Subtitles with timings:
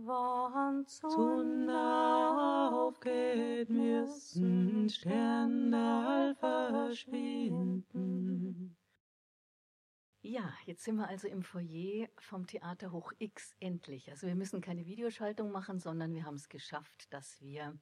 [0.00, 8.04] Wann Sonne aufgeht, müssen Sterne verschwinden.
[10.22, 14.10] Ja, jetzt sind wir also im Foyer vom Theater Hoch X endlich.
[14.10, 17.78] Also wir müssen keine Videoschaltung machen, sondern wir haben es geschafft, dass wir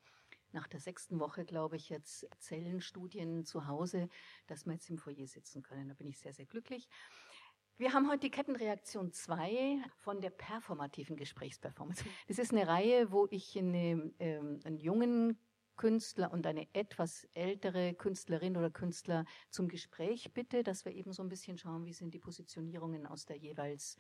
[0.53, 4.09] nach der sechsten Woche, glaube ich, jetzt Zellenstudien zu Hause,
[4.47, 5.89] dass wir jetzt im Foyer sitzen können.
[5.89, 6.89] Da bin ich sehr, sehr glücklich.
[7.83, 12.05] Wir haben heute die Kettenreaktion 2 von der performativen Gesprächsperformance.
[12.29, 15.37] Das ist eine Reihe, wo ich eine, ähm, einen jungen
[15.75, 21.25] Künstler und eine etwas ältere Künstlerin oder Künstler zum Gespräch bitte, dass wir eben so
[21.25, 23.97] ein bisschen schauen, wie sind die Positionierungen aus der jeweils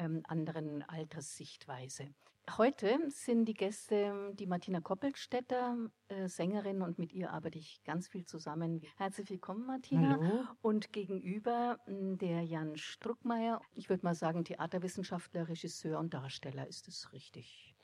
[0.00, 2.08] ähm, anderen Alterssichtweise.
[2.56, 5.76] Heute sind die Gäste die Martina Koppelstädter,
[6.08, 8.80] äh, Sängerin, und mit ihr arbeite ich ganz viel zusammen.
[8.96, 10.18] Herzlich willkommen, Martina.
[10.20, 10.44] Hallo.
[10.60, 16.66] Und gegenüber mh, der Jan Struckmeier, ich würde mal sagen Theaterwissenschaftler, Regisseur und Darsteller.
[16.66, 17.76] Ist das richtig?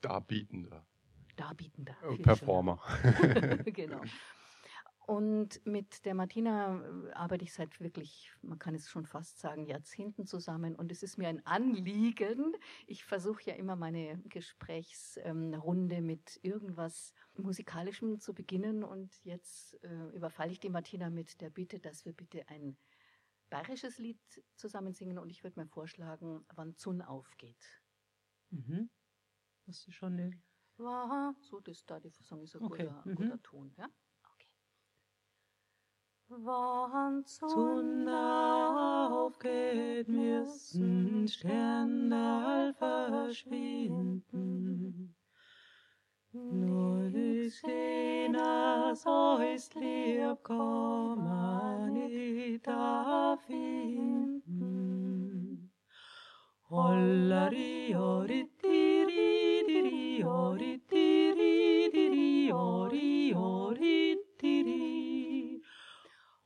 [0.00, 0.86] Darbietender.
[1.36, 1.96] Darbietender.
[2.02, 2.80] Äh, Performer.
[3.66, 4.00] genau.
[5.10, 9.66] Und mit der Martina äh, arbeite ich seit wirklich, man kann es schon fast sagen,
[9.66, 10.76] Jahrzehnten zusammen.
[10.76, 12.54] Und es ist mir ein Anliegen.
[12.86, 18.84] Ich versuche ja immer meine Gesprächsrunde mit irgendwas Musikalischem zu beginnen.
[18.84, 22.76] Und jetzt äh, überfalle ich die Martina mit der Bitte, dass wir bitte ein
[23.48, 24.20] bayerisches Lied
[24.54, 25.18] zusammen singen.
[25.18, 27.82] Und ich würde mir vorschlagen, wann Zun aufgeht.
[28.50, 28.88] Mhm.
[29.66, 30.40] Hast du schon eine
[30.76, 33.14] Wow, so das da, die Song ist ein Okay, guter, mhm.
[33.16, 33.74] guter Ton.
[33.76, 33.88] Ja?
[37.24, 38.12] Sonne
[39.10, 44.30] aufgeht, müssen Sterne verschwinden.
[46.32, 54.52] Nur nix jenes euch lieb kann man nicht da finden.
[56.68, 64.19] Hollari, ori, tiri, diri, ori, tiri, diri, ori, ori.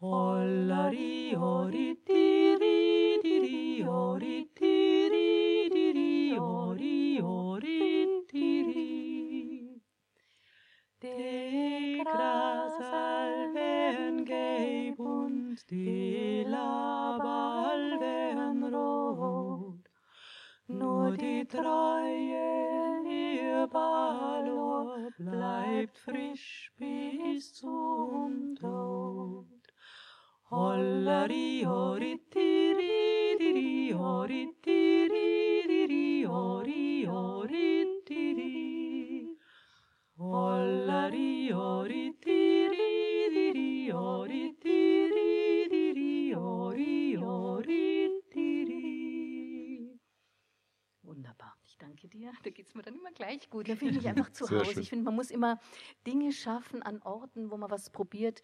[0.05, 9.81] Hollari, ori, tiri, diri, ori, tiri, diri, ori, ori, tiri.
[11.01, 19.89] Die Grasal werden gelb und die Labal werden rot.
[20.67, 22.15] Nur die Treue
[23.69, 29.54] Balor bleibt frisch bis zum Tod.
[30.51, 39.37] Hollari, hori, tiri, diri, hori, tiri, diri, hori, hori, tiri.
[40.19, 42.91] Hollari, hori, tiri,
[43.35, 49.99] diri, hori, tiri, diri, hori, hori, tiri.
[51.03, 51.55] Wunderbar.
[51.65, 52.33] Ich danke dir.
[52.43, 53.69] Da geht es mir dann immer gleich gut.
[53.69, 54.73] Da finde ich einfach zu Sehr Hause.
[54.75, 54.83] schön.
[54.83, 55.59] Ich finde, man muss immer
[56.07, 58.43] Dinge schaffen an Orten, wo man was probiert,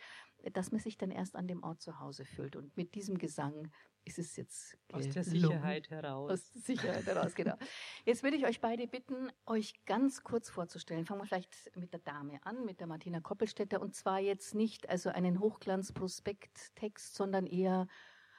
[0.53, 2.57] dass man sich dann erst an dem Ort zu Hause fühlt.
[2.57, 3.71] Und mit diesem Gesang
[4.05, 5.41] ist es jetzt aus der gelungen.
[5.41, 6.31] Sicherheit heraus.
[6.31, 7.57] Aus der Sicherheit heraus, genau.
[8.05, 11.05] Jetzt würde ich euch beide bitten, euch ganz kurz vorzustellen.
[11.05, 13.81] Fangen wir vielleicht mit der Dame an, mit der Martina Koppelstädter.
[13.81, 17.87] Und zwar jetzt nicht also einen Hochglanzprospekttext, sondern eher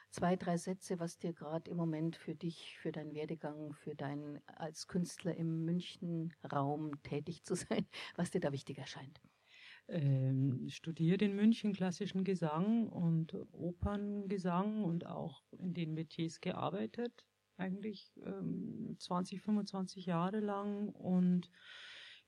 [0.10, 4.42] zwei, drei Sätze, was dir gerade im Moment für dich, für deinen Werdegang, für dein
[4.48, 9.22] als Künstler im München-Raum tätig zu sein, was dir da wichtig erscheint.
[9.92, 17.26] Ähm, studiert in München klassischen Gesang und Operngesang und auch in den Metiers gearbeitet,
[17.58, 21.50] eigentlich ähm, 20, 25 Jahre lang und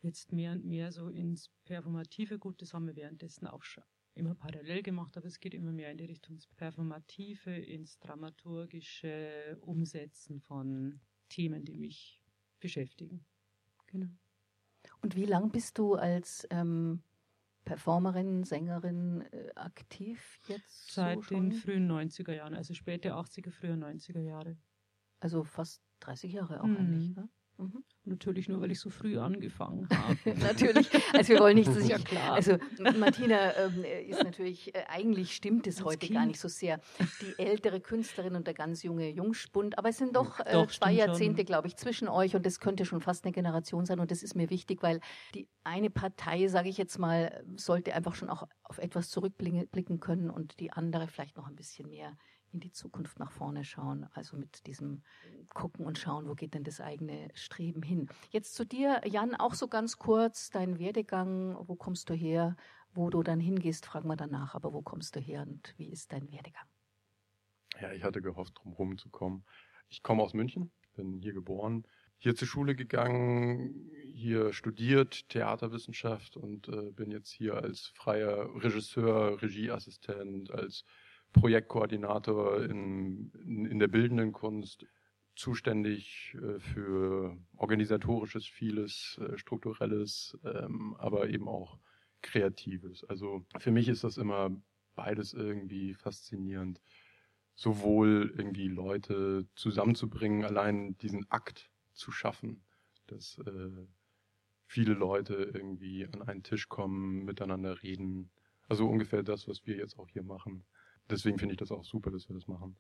[0.02, 2.38] jetzt mehr und mehr so ins Performative.
[2.38, 3.84] Gut, das haben wir währenddessen auch schon
[4.16, 10.40] immer parallel gemacht, aber es geht immer mehr in die Richtung Performative, ins dramaturgische Umsetzen
[10.40, 12.22] von Themen, die mich
[12.60, 13.26] beschäftigen.
[13.88, 14.10] Genau.
[15.02, 17.02] Und wie lang bist du als ähm,
[17.66, 20.94] Performerin, Sängerin äh, aktiv jetzt?
[20.94, 21.50] so Seit schon?
[21.50, 24.58] den frühen 90er Jahren, also späte 80er, frühe 90er Jahre.
[25.20, 26.76] Also fast 30 Jahre auch Mhm.
[26.76, 27.16] eigentlich.
[27.16, 27.30] Ne?
[27.58, 27.84] Mhm.
[28.06, 30.38] Natürlich nur, weil ich so früh angefangen habe.
[30.40, 30.90] natürlich.
[31.14, 32.34] Also wir wollen nicht, dass ich, ja klar.
[32.34, 32.58] also
[32.98, 36.14] Martina ähm, ist natürlich, äh, eigentlich stimmt es Als heute Kind.
[36.16, 36.82] gar nicht so sehr.
[37.22, 39.78] Die ältere Künstlerin und der ganz junge Jungspund.
[39.78, 42.86] Aber es sind doch, äh, Doch, zwei Jahrzehnte, glaube ich, zwischen euch und das könnte
[42.86, 44.00] schon fast eine Generation sein.
[44.00, 45.00] Und das ist mir wichtig, weil
[45.34, 50.00] die eine Partei, sage ich jetzt mal, sollte einfach schon auch auf etwas zurückblicken blicken
[50.00, 52.18] können und die andere vielleicht noch ein bisschen mehr
[52.54, 54.08] in die Zukunft nach vorne schauen.
[54.14, 55.02] Also mit diesem
[55.54, 58.08] Gucken und Schauen, wo geht denn das eigene Streben hin.
[58.30, 62.56] Jetzt zu dir, Jan, auch so ganz kurz, dein Werdegang, wo kommst du her?
[62.94, 66.14] Wo du dann hingehst, fragen wir danach, aber wo kommst du her und wie ist
[66.14, 66.68] dein Werdegang?
[67.82, 69.44] Ja, ich hatte gehofft, drum rumzukommen.
[69.90, 71.88] Ich komme aus München, bin hier geboren,
[72.20, 79.42] hier zur Schule gegangen, hier studiert Theaterwissenschaft und äh, bin jetzt hier als freier Regisseur,
[79.42, 80.86] Regieassistent, als
[81.34, 83.32] Projektkoordinator in,
[83.70, 84.86] in, der bildenden Kunst
[85.36, 91.80] zuständig äh, für organisatorisches, vieles, äh, strukturelles, ähm, aber eben auch
[92.22, 93.04] kreatives.
[93.06, 94.52] Also für mich ist das immer
[94.96, 96.82] beides irgendwie faszinierend.
[97.56, 102.64] Sowohl irgendwie Leute zusammenzubringen, allein diesen Akt zu schaffen,
[103.08, 103.88] dass äh,
[104.66, 108.32] viele Leute irgendwie an einen Tisch kommen, miteinander reden.
[108.68, 110.66] Also ungefähr das, was wir jetzt auch hier machen.
[111.10, 112.78] Deswegen finde ich das auch super, dass wir das machen.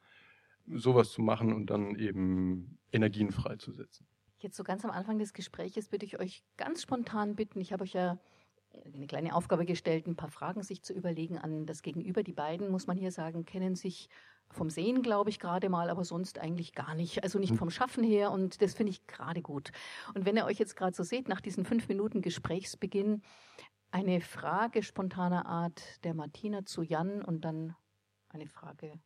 [0.67, 4.07] Sowas zu machen und dann eben Energien freizusetzen.
[4.39, 7.83] Jetzt so ganz am Anfang des Gespräches würde ich euch ganz spontan bitten, ich habe
[7.83, 8.17] euch ja
[8.93, 12.23] eine kleine Aufgabe gestellt, ein paar Fragen sich zu überlegen an das Gegenüber.
[12.23, 14.09] Die beiden, muss man hier sagen, kennen sich
[14.49, 17.23] vom Sehen, glaube ich, gerade mal, aber sonst eigentlich gar nicht.
[17.23, 17.57] Also nicht hm.
[17.57, 19.71] vom Schaffen her und das finde ich gerade gut.
[20.13, 23.21] Und wenn ihr euch jetzt gerade so seht, nach diesen fünf Minuten Gesprächsbeginn,
[23.91, 27.75] eine Frage spontaner Art der Martina zu Jan und dann
[28.33, 28.99] eine Frage,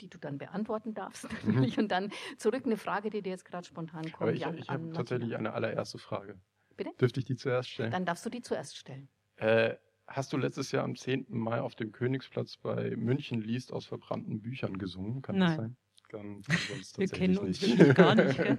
[0.00, 1.54] die du dann beantworten darfst mhm.
[1.54, 1.84] natürlich mhm.
[1.84, 4.22] und dann zurück eine Frage, die dir jetzt gerade spontan kommt.
[4.22, 6.40] Aber ich, ich habe tatsächlich eine allererste Frage.
[6.76, 6.90] Bitte?
[7.00, 7.90] Dürfte ich die zuerst stellen?
[7.90, 9.08] Dann darfst du die zuerst stellen.
[9.36, 9.74] Äh,
[10.06, 11.26] hast du letztes Jahr am 10.
[11.28, 15.22] Mai auf dem Königsplatz bei München liest aus verbrannten Büchern gesungen?
[15.22, 15.48] Kann Nein.
[15.48, 15.76] das sein?
[16.10, 16.42] Dann
[16.96, 17.94] wir kennen uns nicht.
[17.94, 18.38] gar nicht.
[18.38, 18.54] ja.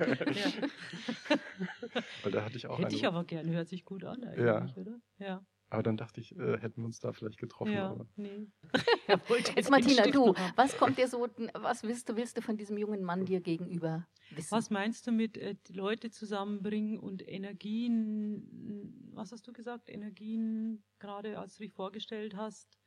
[2.23, 2.95] Weil da hatte ich auch Hätte eine...
[2.95, 4.67] ich aber gerne, hört sich gut an eigentlich, ja.
[4.75, 4.99] oder?
[5.17, 5.45] Ja.
[5.71, 7.73] Aber dann dachte ich, äh, hätten wir uns da vielleicht getroffen.
[7.73, 8.07] Ja, aber.
[8.15, 8.47] nee.
[9.55, 13.03] Jetzt Martina, du, was kommt dir so, was willst du, willst du von diesem jungen
[13.03, 14.51] Mann dir gegenüber wissen?
[14.51, 21.37] Was meinst du mit äh, Leute zusammenbringen und Energien, was hast du gesagt, Energien, gerade
[21.37, 22.79] als du dich vorgestellt hast?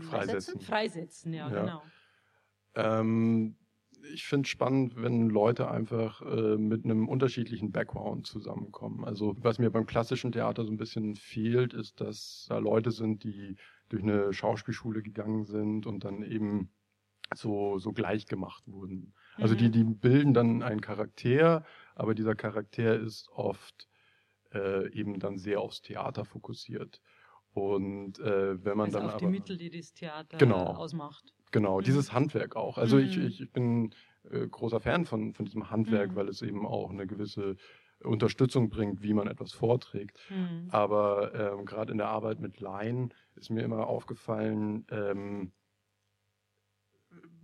[0.00, 0.60] Freisetzen.
[0.60, 1.60] Freisetzen, ja, ja.
[1.60, 1.82] genau.
[2.76, 3.56] Ähm,
[4.12, 9.04] ich finde es spannend, wenn Leute einfach äh, mit einem unterschiedlichen Background zusammenkommen.
[9.04, 13.24] Also was mir beim klassischen Theater so ein bisschen fehlt, ist, dass da Leute sind,
[13.24, 13.56] die
[13.88, 16.70] durch eine Schauspielschule gegangen sind und dann eben
[17.34, 19.14] so, so gleich gemacht wurden.
[19.36, 19.58] Also mhm.
[19.58, 21.64] die, die bilden dann einen Charakter,
[21.94, 23.88] aber dieser Charakter ist oft
[24.52, 27.00] äh, eben dann sehr aufs Theater fokussiert.
[27.68, 30.64] Und äh, wenn man also dann auf aber, die Mittel, die das Theater genau.
[30.74, 31.34] ausmacht.
[31.52, 31.84] Genau, Mhm.
[31.84, 32.78] dieses Handwerk auch.
[32.78, 33.26] Also ich, Mhm.
[33.26, 33.94] ich, ich bin
[34.30, 36.16] äh, großer Fan von, von diesem Handwerk, Mhm.
[36.16, 37.56] weil es eben auch eine gewisse
[38.02, 40.18] Unterstützung bringt, wie man etwas vorträgt.
[40.30, 40.68] Mhm.
[40.70, 45.52] Aber ähm, gerade in der Arbeit mit Laien ist mir immer aufgefallen, ähm,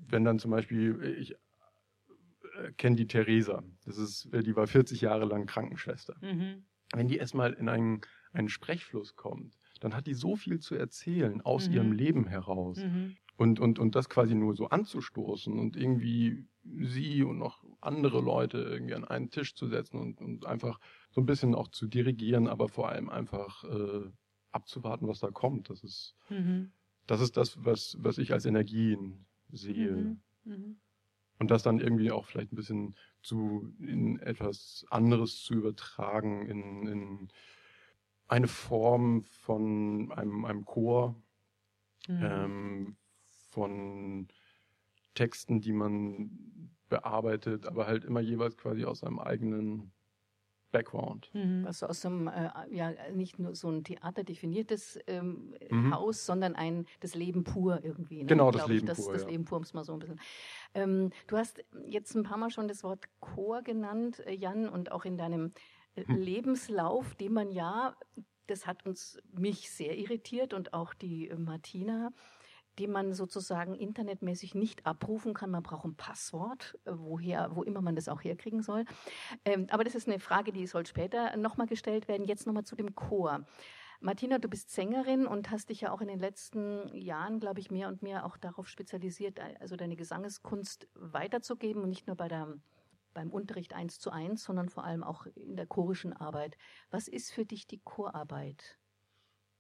[0.08, 5.00] wenn dann zum Beispiel, ich äh, kenne die Theresa, das ist, äh, die war 40
[5.00, 6.16] Jahre lang Krankenschwester.
[6.20, 6.64] Mhm.
[6.94, 8.00] Wenn die erstmal in einen,
[8.32, 11.74] einen Sprechfluss kommt, dann hat die so viel zu erzählen aus Mhm.
[11.74, 12.78] ihrem Leben heraus.
[12.78, 13.16] Mhm.
[13.36, 16.46] Und, und, und das quasi nur so anzustoßen und irgendwie
[16.80, 20.80] sie und noch andere Leute irgendwie an einen Tisch zu setzen und, und einfach
[21.10, 24.10] so ein bisschen auch zu dirigieren, aber vor allem einfach äh,
[24.52, 25.68] abzuwarten, was da kommt.
[25.70, 26.72] Das ist, Mhm.
[27.06, 29.94] das ist das, was, was ich als Energien sehe.
[29.96, 30.20] Mhm.
[30.44, 30.76] Mhm.
[31.38, 36.86] Und das dann irgendwie auch vielleicht ein bisschen zu in etwas anderes zu übertragen, in,
[36.86, 37.28] in
[38.28, 41.14] eine Form von einem, einem Chor,
[42.08, 42.18] Mhm.
[42.22, 42.96] ähm,
[43.50, 44.28] von
[45.14, 49.92] Texten, die man bearbeitet, aber halt immer jeweils quasi aus seinem eigenen
[50.70, 51.30] Background.
[51.32, 51.64] Mhm.
[51.64, 55.94] Was so aus so einem, äh, ja, nicht nur so ein theaterdefiniertes ähm, Mhm.
[55.94, 58.18] Haus, sondern ein, das Leben pur irgendwie.
[58.18, 58.26] Ne?
[58.26, 59.28] Genau, das Glaub ich, Leben das, pur, Das ja.
[59.28, 60.20] Leben pur, um es mal so ein bisschen.
[60.74, 64.92] Ähm, du hast jetzt ein paar Mal schon das Wort Chor genannt, äh, Jan, und
[64.92, 65.52] auch in deinem.
[66.06, 67.96] Lebenslauf, den man ja,
[68.46, 72.10] das hat uns, mich sehr irritiert und auch die äh, Martina,
[72.78, 75.50] die man sozusagen internetmäßig nicht abrufen kann.
[75.50, 78.84] Man braucht ein Passwort, äh, woher, wo immer man das auch herkriegen soll.
[79.44, 82.26] Ähm, aber das ist eine Frage, die soll später nochmal gestellt werden.
[82.26, 83.44] Jetzt nochmal zu dem Chor.
[84.00, 87.70] Martina, du bist Sängerin und hast dich ja auch in den letzten Jahren, glaube ich,
[87.70, 92.28] mehr und mehr auch darauf spezialisiert, äh, also deine Gesangeskunst weiterzugeben und nicht nur bei
[92.28, 92.58] der,
[93.16, 96.58] beim Unterricht eins zu eins, sondern vor allem auch in der chorischen Arbeit.
[96.90, 98.78] Was ist für dich die Chorarbeit?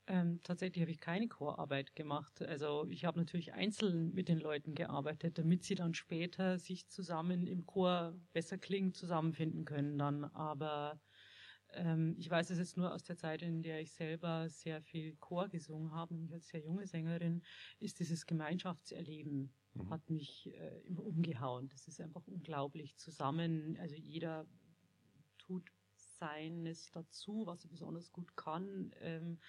[0.06, 2.42] Ähm, tatsächlich habe ich keine Chorarbeit gemacht.
[2.42, 7.46] Also ich habe natürlich einzeln mit den Leuten gearbeitet, damit sie dann später sich zusammen
[7.46, 10.24] im Chor besser klingen, zusammenfinden können dann.
[10.24, 11.00] Aber
[11.72, 15.16] ähm, ich weiß es jetzt nur aus der Zeit, in der ich selber sehr viel
[15.16, 17.42] Chor gesungen habe, und ich als sehr junge Sängerin,
[17.80, 19.90] ist dieses Gemeinschaftserleben Mhm.
[19.90, 21.68] hat mich äh, immer umgehauen.
[21.68, 23.76] Das ist einfach unglaublich zusammen.
[23.78, 24.46] Also jeder
[25.38, 28.92] tut seines dazu, was er besonders gut kann.
[29.00, 29.40] Ähm,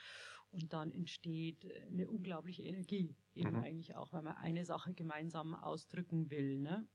[0.52, 3.62] und dann entsteht eine unglaubliche Energie, eben Mhm.
[3.62, 6.60] eigentlich auch, weil man eine Sache gemeinsam ausdrücken will.
[6.60, 6.88] Ne?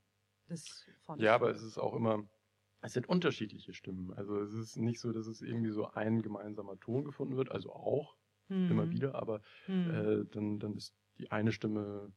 [0.47, 1.51] Das fand Ja, ich aber toll.
[1.51, 2.23] es ist auch immer,
[2.81, 4.13] Es sind unterschiedliche Stimmen.
[4.13, 7.73] Also es ist nicht so, dass es irgendwie so ein gemeinsamer Ton gefunden wird, also
[7.73, 8.17] auch
[8.49, 8.69] Mhm.
[8.69, 10.07] immer wieder, aber Mhm.
[10.07, 12.13] äh, dann, dann ist die eine Stimme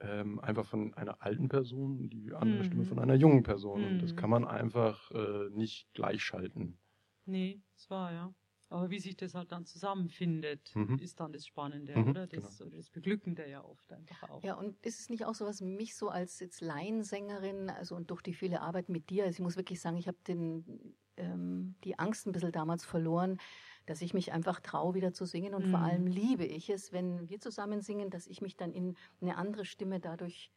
[0.00, 2.64] ähm, einfach von einer alten Person und die andere Mhm.
[2.64, 3.84] Stimme von einer jungen Person.
[3.84, 4.16] Und das Mhm.
[4.16, 6.78] kann man einfach äh, nicht gleichschalten.
[7.26, 8.34] Nee, das war ja.
[8.70, 10.96] Aber wie sich das halt dann zusammenfindet, Mhm.
[10.96, 12.26] ist dann das Spannende, Mhm, oder?
[12.26, 14.42] Das, oder das Beglückende ja oft einfach auch.
[14.42, 18.10] Ja, und ist es nicht auch so, was mich so als jetzt Laiensängerin, also und
[18.10, 21.76] durch die viele Arbeit mit dir, also ich muss wirklich sagen, ich habe den ähm,
[21.84, 23.38] die Angst ein bisschen damals verloren,
[23.86, 25.54] dass ich mich einfach traue, wieder zu singen.
[25.54, 25.82] Und vor Mhm.
[25.82, 29.64] allem liebe ich es, wenn wir zusammen singen, dass ich mich dann in eine andere
[29.64, 30.52] Stimme dadurch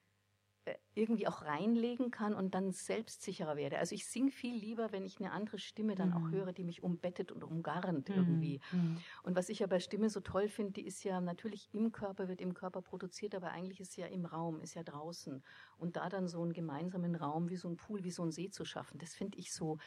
[0.66, 3.80] äh, irgendwie auch reinlegen kann und dann selbstsicherer werde.
[3.80, 6.32] Also ich singe viel lieber, wenn ich eine andere Stimme dann auch Mhm.
[6.32, 8.10] höre, die mich umbettet und umgarnt Mhm.
[8.10, 8.60] irgendwie.
[8.72, 9.06] Mhm.
[9.24, 12.28] Und was ich ja bei Stimme so toll finde, die ist ja natürlich im Körper,
[12.28, 15.44] wird im Körper produziert, aber eigentlich ist sie ja im Raum, ist ja draußen.
[15.78, 18.50] Und da dann so einen gemeinsamen Raum wie so ein Pool, wie so ein See
[18.50, 19.78] zu schaffen, das finde ich so,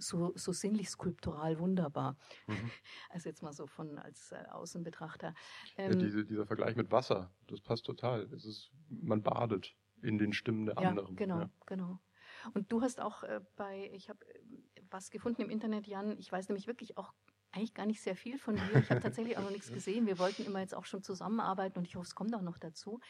[0.00, 2.16] so, so sinnlich skulptural wunderbar.
[2.46, 2.70] Mhm.
[3.10, 5.34] Also jetzt mal so von als äh, Außenbetrachter.
[5.76, 8.22] Ja, Ähm, diese, dieser Vergleich mit Wasser, das passt total.
[8.32, 11.16] Es ist, man badet in den Stimmen der ja, anderen.
[11.16, 11.50] genau, Ja.
[11.66, 12.00] genau.
[12.54, 14.40] Und du hast auch äh, bei, ich habe äh,
[14.90, 17.12] was gefunden im Internet, Jan, ich weiß nämlich wirklich auch
[17.52, 18.78] eigentlich gar nicht sehr viel von dir.
[18.78, 20.06] Ich habe tatsächlich auch noch nichts gesehen.
[20.06, 23.00] Wir wollten immer jetzt auch schon zusammenarbeiten und ich hoffe, es kommt auch noch dazu.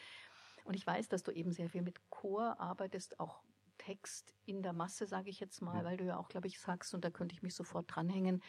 [0.63, 3.41] Und ich weiß, dass du eben sehr viel mit Chor arbeitest, auch
[3.81, 6.93] Text in der Masse, sage ich jetzt mal, weil du ja auch, glaube ich, sagst,
[6.93, 8.41] und da könnte ich mich sofort dranhängen,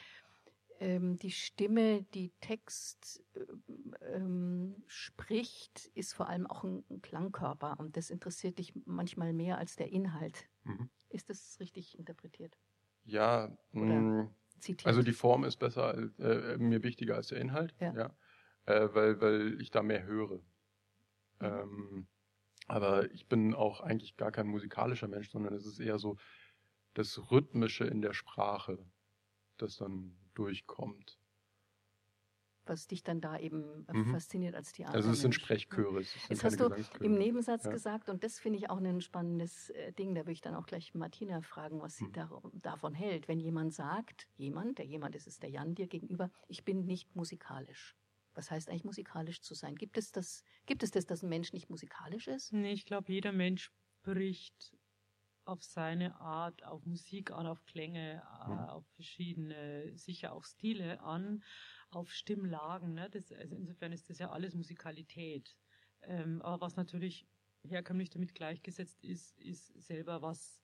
[0.78, 7.78] ähm, die Stimme, die Text ähm, ähm, spricht, ist vor allem auch ein, ein Klangkörper
[7.78, 10.48] und das interessiert dich manchmal mehr als der Inhalt.
[10.64, 10.90] Mhm.
[11.08, 12.58] Ist das richtig interpretiert?
[13.04, 13.56] Ja,
[14.60, 14.86] Zitiert?
[14.86, 17.94] also die Form ist besser, als- äh, mir wichtiger als der Inhalt, Ja.
[17.94, 18.16] ja.
[18.66, 20.36] Äh, weil, weil ich da mehr höre.
[20.36, 20.42] Mhm.
[21.40, 22.06] Ähm,
[22.68, 26.16] aber ich bin auch eigentlich gar kein musikalischer Mensch, sondern es ist eher so
[26.94, 28.78] das Rhythmische in der Sprache,
[29.58, 31.18] das dann durchkommt.
[32.64, 34.12] was dich dann da eben äh, Mhm.
[34.12, 34.96] fasziniert als Theater.
[34.96, 37.70] Also es sind Sprechchöre, es sind Jetzt hast du im Nebensatz Ja.
[37.72, 40.66] gesagt, und das finde ich auch ein spannendes äh, Ding, da würde ich dann auch
[40.66, 42.12] gleich Martina fragen, was sie Mhm.
[42.12, 43.26] dar davon hält.
[43.28, 47.14] Wenn jemand sagt, jemand, der jemand ist, ist der Jan dir gegenüber, ich bin nicht
[47.16, 47.96] musikalisch.
[48.34, 49.74] Was heißt eigentlich musikalisch zu sein?
[49.74, 52.52] Gibt es das, gibt es das, dass ein Mensch nicht musikalisch ist?
[52.52, 53.70] Nee, ich glaube, jeder Mensch
[54.00, 54.76] spricht
[55.44, 58.58] auf seine Art, auf Musik an, auf Klänge, äh, Mhm.
[58.68, 61.42] auf verschiedene, sicher auch Stile an,
[61.90, 62.94] auf Stimmlagen.
[62.94, 63.10] Ne?
[63.10, 65.56] Das, also insofern ist das ja alles Musikalität.
[66.02, 67.26] Ähm, aber was natürlich
[67.64, 70.62] herkömmlich damit gleichgesetzt ist, ist selber was,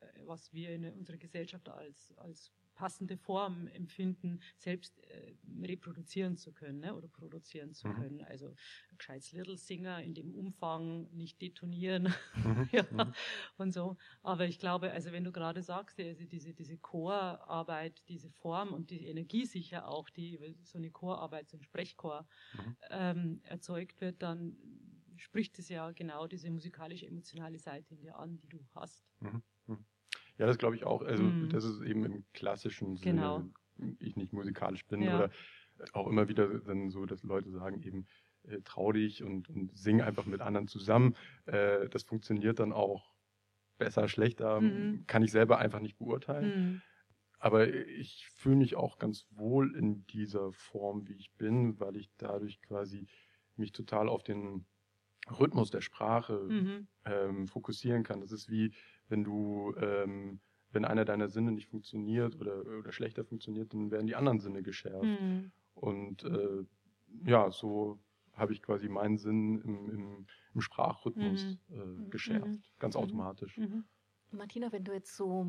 [0.00, 6.52] äh, was wir in unserer Gesellschaft als, als passende Form empfinden, selbst äh, reproduzieren zu
[6.52, 6.94] können ne?
[6.94, 7.90] oder produzieren zu Mhm.
[7.90, 8.22] können.
[8.22, 8.54] Also
[8.96, 12.68] gescheites Little Singer in dem Umfang nicht detonieren Mhm.
[12.72, 13.14] ja, Mhm.
[13.58, 13.96] und so.
[14.22, 18.90] Aber ich glaube, also wenn du gerade sagst, also diese, diese Chorarbeit, diese Form und
[18.90, 22.76] die Energie sicher auch, die über so eine Chorarbeit, so ein Sprechchor Mhm.
[22.90, 24.56] ähm, erzeugt wird, dann
[25.16, 29.06] spricht es ja genau diese musikalisch-emotionale Seite in dir an, die du hast.
[30.38, 31.02] Ja, das glaube ich auch.
[31.02, 31.48] Also Mhm.
[31.48, 33.96] das ist eben im klassischen Sinne, Genau.
[34.00, 35.16] ich nicht musikalisch bin Ja.
[35.16, 35.30] oder
[35.92, 38.06] auch immer wieder dann so, dass Leute sagen eben,
[38.44, 41.14] äh, trau dich und, und sing einfach mit anderen zusammen.
[41.46, 43.14] Äh, das funktioniert dann auch
[43.78, 45.04] besser, schlechter, Mhm.
[45.06, 46.54] kann ich selber einfach nicht beurteilen.
[46.56, 46.82] Mhm.
[47.38, 52.10] Aber ich fühle mich auch ganz wohl in dieser Form, wie ich bin, weil ich
[52.16, 53.06] dadurch quasi
[53.56, 54.66] mich total auf den
[55.30, 56.88] Rhythmus der Sprache Mhm.
[57.04, 58.20] ähm, fokussieren kann.
[58.20, 58.72] Das ist wie,
[59.08, 60.40] wenn du, ähm,
[60.72, 64.62] wenn einer deiner Sinne nicht funktioniert oder, oder schlechter funktioniert, dann werden die anderen Sinne
[64.62, 65.04] geschärft.
[65.04, 65.52] Mhm.
[65.74, 66.64] Und äh,
[67.24, 67.98] ja, so
[68.32, 72.06] habe ich quasi meinen Sinn im, im, im Sprachrhythmus Mhm.
[72.06, 72.62] äh, geschärft, Mhm.
[72.78, 73.00] ganz Mhm.
[73.02, 73.56] automatisch.
[73.58, 73.84] Mhm.
[74.32, 75.46] Martina, wenn du jetzt so,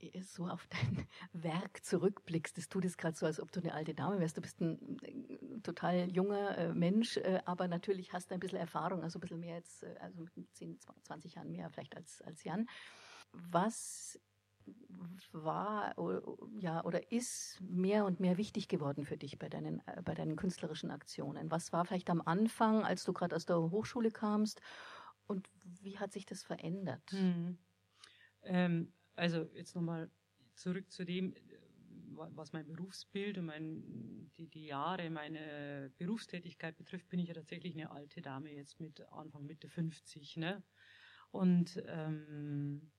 [0.00, 3.72] äh, so auf dein Werk zurückblickst, das tut es gerade so, als ob du eine
[3.72, 4.36] alte Dame wärst.
[4.36, 5.25] Du bist ein äh,
[5.66, 9.40] total junger äh, Mensch, äh, aber natürlich hast du ein bisschen Erfahrung, also ein bisschen
[9.40, 12.66] mehr jetzt, äh, also mit 10, 20 Jahren mehr vielleicht als, als Jan.
[13.32, 14.18] Was
[15.32, 15.94] war
[16.58, 20.36] ja oder ist mehr und mehr wichtig geworden für dich bei deinen äh, bei deinen
[20.36, 21.50] künstlerischen Aktionen?
[21.50, 24.60] Was war vielleicht am Anfang, als du gerade aus der Hochschule kamst
[25.26, 27.12] und wie hat sich das verändert?
[27.12, 27.58] Mhm.
[28.42, 30.10] Ähm, also jetzt nochmal
[30.54, 31.34] zurück zu dem,
[32.16, 37.74] was mein Berufsbild und mein, die, die Jahre, meine Berufstätigkeit betrifft, bin ich ja tatsächlich
[37.74, 40.36] eine alte Dame jetzt mit Anfang Mitte 50.
[40.36, 40.62] Ne?
[41.30, 42.90] Und ähm,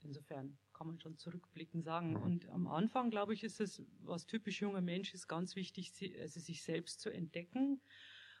[0.00, 2.12] insofern kann man schon zurückblicken sagen.
[2.12, 2.22] Mhm.
[2.22, 6.18] Und am Anfang, glaube ich, ist es, was typisch junger Mensch ist, ganz wichtig, sie-
[6.18, 7.80] also sich selbst zu entdecken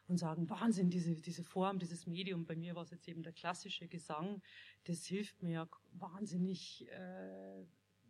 [0.06, 3.32] und sagen, Wahnsinn, diese, diese Form, dieses Medium, bei mir war es jetzt eben der
[3.32, 4.42] klassische Gesang,
[4.84, 7.64] das hilft mir ja wahnsinnig, äh,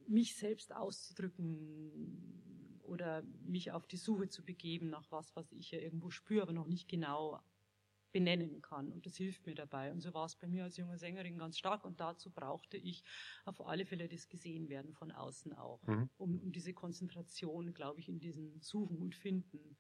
[0.07, 5.79] mich selbst auszudrücken oder mich auf die Suche zu begeben nach was, was ich ja
[5.79, 7.41] irgendwo spüre, aber noch nicht genau
[8.13, 8.93] benennen kann.
[8.93, 9.93] Und das hilft mir dabei.
[9.93, 11.85] Und so war es bei mir als junge Sängerin ganz stark.
[11.85, 13.05] Und dazu brauchte ich
[13.45, 16.11] auf alle Fälle das Gesehen-werden von außen auch, Mhm.
[16.17, 19.77] um, um diese Konzentration, glaube ich, in diesen Suchen und Finden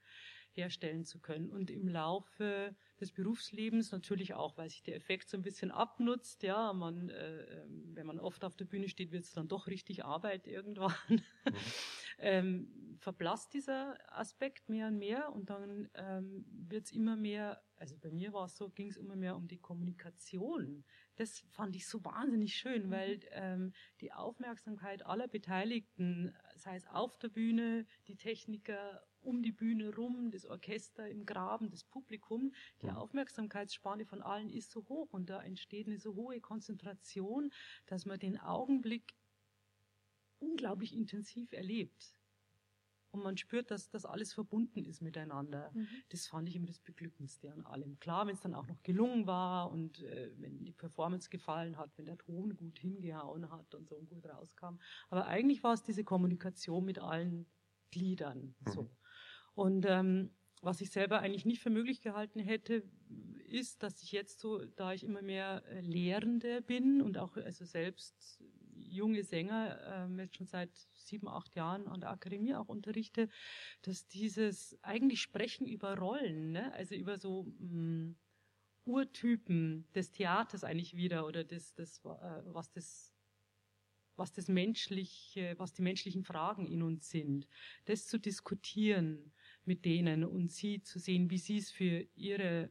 [0.53, 1.51] herstellen zu können.
[1.51, 6.43] Und im Laufe des Berufslebens natürlich auch, weil sich der Effekt so ein bisschen abnutzt.
[6.43, 9.67] Ja, man, äh, ähm, wenn man oft auf der Bühne steht, wird es dann doch
[9.67, 11.23] richtig Arbeit irgendwann.
[12.19, 17.97] ähm, verblasst dieser Aspekt mehr und mehr und dann ähm, wird es immer mehr, also
[17.99, 20.85] bei mir war es so, ging es immer mehr um die Kommunikation.
[21.17, 27.19] Das fand ich so wahnsinnig schön, weil ähm, die Aufmerksamkeit aller Beteiligten, sei es auf
[27.19, 32.91] der Bühne, die Techniker um die Bühne rum, das Orchester im Graben, das Publikum, die
[32.91, 32.97] Mhm.
[32.97, 37.53] Aufmerksamkeitsspanne von allen ist so hoch und da entsteht eine so hohe Konzentration,
[37.87, 39.15] dass man den Augenblick
[40.39, 42.17] unglaublich intensiv erlebt.
[43.13, 45.73] Und man spürt, dass das alles verbunden ist miteinander.
[45.75, 46.05] Mhm.
[46.11, 47.99] Das fand ich immer das Beglückendste an allem.
[47.99, 51.91] Klar, wenn es dann auch noch gelungen war und äh, wenn die Performance gefallen hat,
[51.99, 54.79] wenn der Ton gut hingehauen hat und so und gut rauskam.
[55.09, 57.47] Aber eigentlich war es diese Kommunikation mit allen
[57.91, 58.55] Gliedern.
[58.65, 58.89] So.
[59.55, 60.31] Und ähm,
[60.63, 62.83] was ich selber eigentlich nicht für möglich gehalten hätte,
[63.49, 67.65] ist, dass ich jetzt so, da ich immer mehr äh, Lehrende bin und auch also
[67.65, 68.41] selbst
[68.77, 73.29] junge Sänger ähm, jetzt schon seit sieben, acht Jahren an der Akademie auch unterrichte,
[73.83, 76.73] dass dieses eigentlich Sprechen über Rollen, ne?
[76.75, 78.15] also über so mh,
[78.85, 83.13] Urtypen des Theaters eigentlich wieder oder das, das äh, was das
[84.17, 87.49] was das menschliche, was die menschlichen Fragen in uns sind,
[87.87, 89.33] das zu diskutieren
[89.65, 92.71] mit denen und sie zu sehen, wie sie es für ihre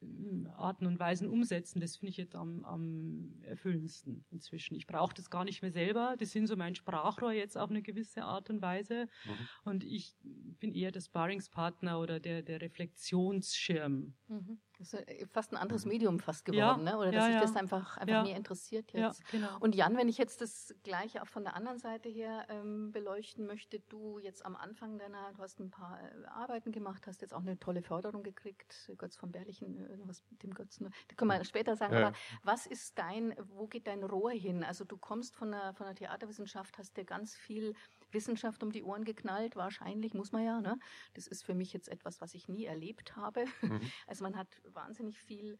[0.00, 4.74] mm, Arten und Weisen umsetzen, das finde ich jetzt am, am erfüllendsten inzwischen.
[4.74, 6.16] Ich brauche das gar nicht mehr selber.
[6.18, 9.08] Das sind so mein Sprachrohr jetzt auf eine gewisse Art und Weise.
[9.24, 9.48] Mhm.
[9.64, 14.14] Und ich bin eher der Sparringspartner oder der, der Reflexionsschirm.
[14.28, 14.60] Mhm.
[14.78, 15.90] Das ist äh, fast ein anderes Mhm.
[15.92, 16.96] Medium fast Ja, geworden, ne?
[16.96, 17.40] oder dass ja, sich ja.
[17.40, 18.22] das einfach, einfach Ja.
[18.22, 19.28] mehr interessiert Ja, jetzt.
[19.30, 19.58] genau.
[19.58, 23.44] Und Jan, wenn ich jetzt das Gleiche auch von der anderen Seite her ähm, beleuchten
[23.46, 27.34] möchte, du jetzt am Anfang deiner, du hast ein paar äh, Arbeiten gemacht, hast jetzt
[27.34, 30.90] auch eine tolle Förderung gekriegt, Götz von Berlichen, äh, irgendwas mit dem Götz, ne?
[31.08, 32.08] das können wir später sagen, Ja.
[32.08, 34.62] aber was ist dein, wo geht dein Rohr hin?
[34.62, 37.74] Also du kommst von der, von der Theaterwissenschaft, hast dir ganz viel
[38.12, 40.78] Wissenschaft um die Ohren geknallt, wahrscheinlich, muss man ja, ne?
[41.14, 43.44] Das ist für mich jetzt etwas, was ich nie erlebt habe.
[43.62, 43.80] Mhm.
[44.06, 45.58] Also man hat wahnsinnig viel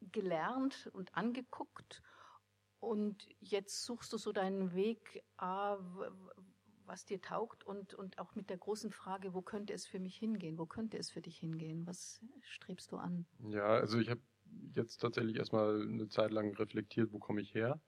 [0.00, 2.02] gelernt und angeguckt
[2.78, 5.78] und jetzt suchst du so deinen Weg, ah,
[6.84, 10.16] was dir taugt und, und auch mit der großen Frage, wo könnte es für mich
[10.16, 10.58] hingehen?
[10.58, 11.86] Wo könnte es für dich hingehen?
[11.86, 13.26] Was strebst du an?
[13.38, 14.20] Ja, also ich habe
[14.74, 17.80] jetzt tatsächlich erstmal eine Zeit lang reflektiert, wo komme ich her,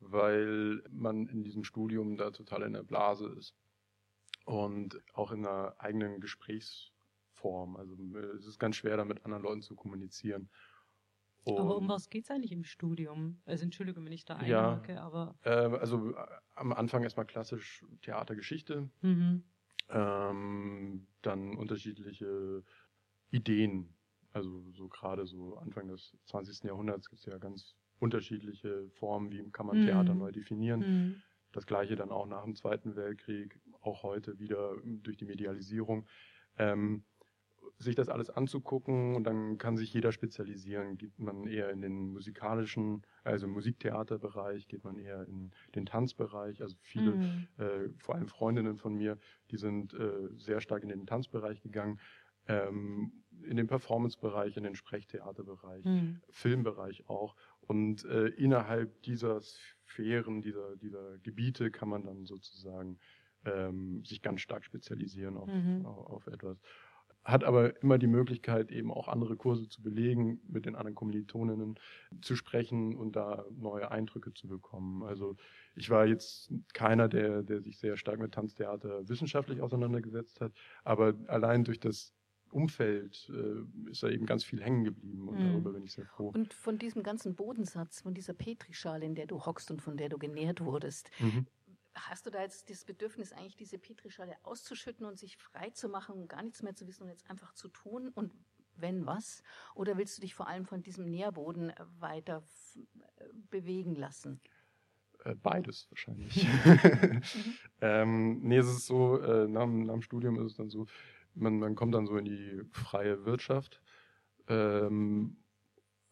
[0.00, 3.54] weil man in diesem Studium da total in der Blase ist
[4.44, 7.76] und auch in einer eigenen Gesprächsform.
[7.76, 7.96] Also
[8.36, 10.50] es ist ganz schwer, da mit anderen Leuten zu kommunizieren.
[11.46, 13.40] Aber um Und, was geht's eigentlich im Studium?
[13.46, 14.74] Also Entschuldigung, wenn ich da Ja.
[14.74, 19.44] einhake, aber äh, also äh, am Anfang erstmal klassisch Theatergeschichte, mhm.
[19.88, 22.62] ähm, dann unterschiedliche
[23.30, 23.94] Ideen.
[24.32, 26.64] Also so gerade so Anfang des 20.
[26.68, 29.82] Jahrhunderts gibt es ja ganz unterschiedliche Formen, wie kann man Mhm.
[29.82, 30.80] Theater neu definieren.
[30.80, 31.22] Mhm.
[31.52, 36.06] Das gleiche dann auch nach dem Zweiten Weltkrieg, auch heute wieder durch die Medialisierung.
[36.58, 37.04] Ähm,
[37.78, 40.98] sich das alles anzugucken und dann kann sich jeder spezialisieren.
[40.98, 46.60] Geht man eher in den musikalischen, also Musiktheaterbereich, geht man eher in den Tanzbereich.
[46.62, 47.48] Also viele Mhm.
[47.58, 49.18] äh, vor allem Freundinnen von mir,
[49.50, 52.00] die sind äh, sehr stark in den Tanzbereich gegangen,
[52.48, 56.20] ähm, in den Performancebereich, in den Sprechtheaterbereich, Mhm.
[56.28, 57.34] Filmbereich auch.
[57.70, 62.98] Und äh, innerhalb dieser Sphären, dieser, dieser Gebiete kann man dann sozusagen
[63.44, 65.86] ähm, sich ganz stark spezialisieren auf, Mhm.
[65.86, 66.58] auf, auf etwas.
[67.22, 71.78] Hat aber immer die Möglichkeit, eben auch andere Kurse zu belegen, mit den anderen Kommilitoninnen
[72.20, 75.04] zu sprechen und da neue Eindrücke zu bekommen.
[75.04, 75.36] Also
[75.76, 80.52] ich war jetzt keiner, der, der sich sehr stark mit Tanztheater wissenschaftlich auseinandergesetzt hat,
[80.82, 82.16] aber allein durch das
[82.50, 85.44] Umfeld äh, ist da eben ganz viel hängen geblieben und Mhm.
[85.44, 86.28] darüber bin ich sehr froh.
[86.28, 90.08] Und von diesem ganzen Bodensatz, von dieser Petrischale, in der du hockst und von der
[90.08, 91.46] du genährt wurdest, Mhm.
[91.94, 96.14] hast du da jetzt das Bedürfnis, eigentlich diese Petrischale auszuschütten und sich frei zu machen
[96.16, 98.08] und gar nichts mehr zu wissen und jetzt einfach zu tun?
[98.14, 98.32] Und
[98.76, 99.42] wenn was?
[99.74, 102.42] Oder willst du dich vor allem von diesem Nährboden äh, weiter
[103.16, 104.40] äh, bewegen lassen?
[105.24, 106.46] Äh, Beides wahrscheinlich.
[107.80, 110.86] ähm, nee, es ist so, äh, nach, nach dem Studium ist es dann so,
[111.40, 113.80] man, man kommt dann so in die freie Wirtschaft,
[114.48, 115.38] ähm,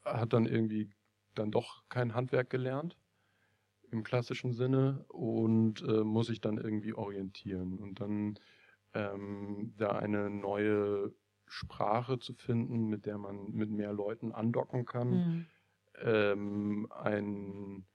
[0.05, 0.91] hat dann irgendwie
[1.35, 2.97] dann doch kein Handwerk gelernt
[3.91, 8.39] im klassischen Sinne und äh, muss sich dann irgendwie orientieren und dann
[8.95, 11.15] ähm, da eine neue
[11.47, 15.47] Sprache zu finden, mit der man mit mehr Leuten andocken kann, Mhm.
[16.03, 17.87] ähm, ein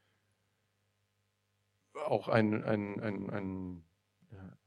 [2.08, 3.84] auch ein, ein, ein, ein
[4.32, 4.58] ja,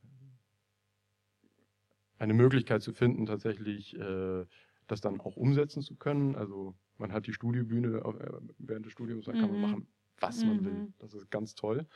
[2.18, 4.44] eine Möglichkeit zu finden, tatsächlich äh,
[4.86, 6.36] das dann auch umsetzen zu können.
[6.36, 9.62] Also man hat die Studiobühne auf- äh, während des Studiums, dann kann man Mhm.
[9.62, 9.86] machen,
[10.20, 10.64] was man Mhm.
[10.64, 10.92] will.
[10.98, 11.86] Das ist ganz toll.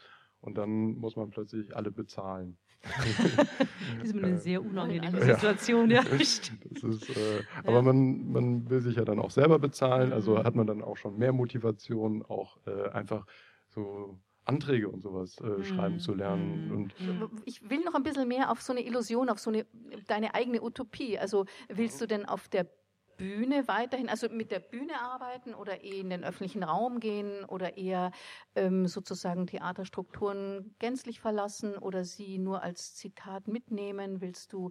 [0.41, 2.57] Und dann muss man plötzlich alle bezahlen.
[4.01, 5.35] Das ist eine sehr unangenehme Ja.
[5.35, 6.03] Situation, ja.
[6.71, 10.45] Das ist, äh, aber man, man will sich ja dann auch selber bezahlen, also Mhm.
[10.45, 13.27] hat man dann auch schon mehr Motivation, auch äh, einfach
[13.69, 16.71] so Anträge und sowas äh, schreiben zu lernen.
[16.71, 16.73] Mhm.
[16.73, 17.43] Und Mhm.
[17.45, 19.67] Ich will noch ein bisschen mehr auf so eine Illusion, auf so eine
[20.07, 21.19] deine eigene Utopie.
[21.19, 22.71] Also willst du denn auf der
[23.17, 27.77] Bühne weiterhin, also mit der Bühne arbeiten oder eher in den öffentlichen Raum gehen oder
[27.77, 28.13] eher
[28.55, 34.21] ähm, sozusagen Theaterstrukturen gänzlich verlassen oder sie nur als Zitat mitnehmen?
[34.23, 34.71] Willst du,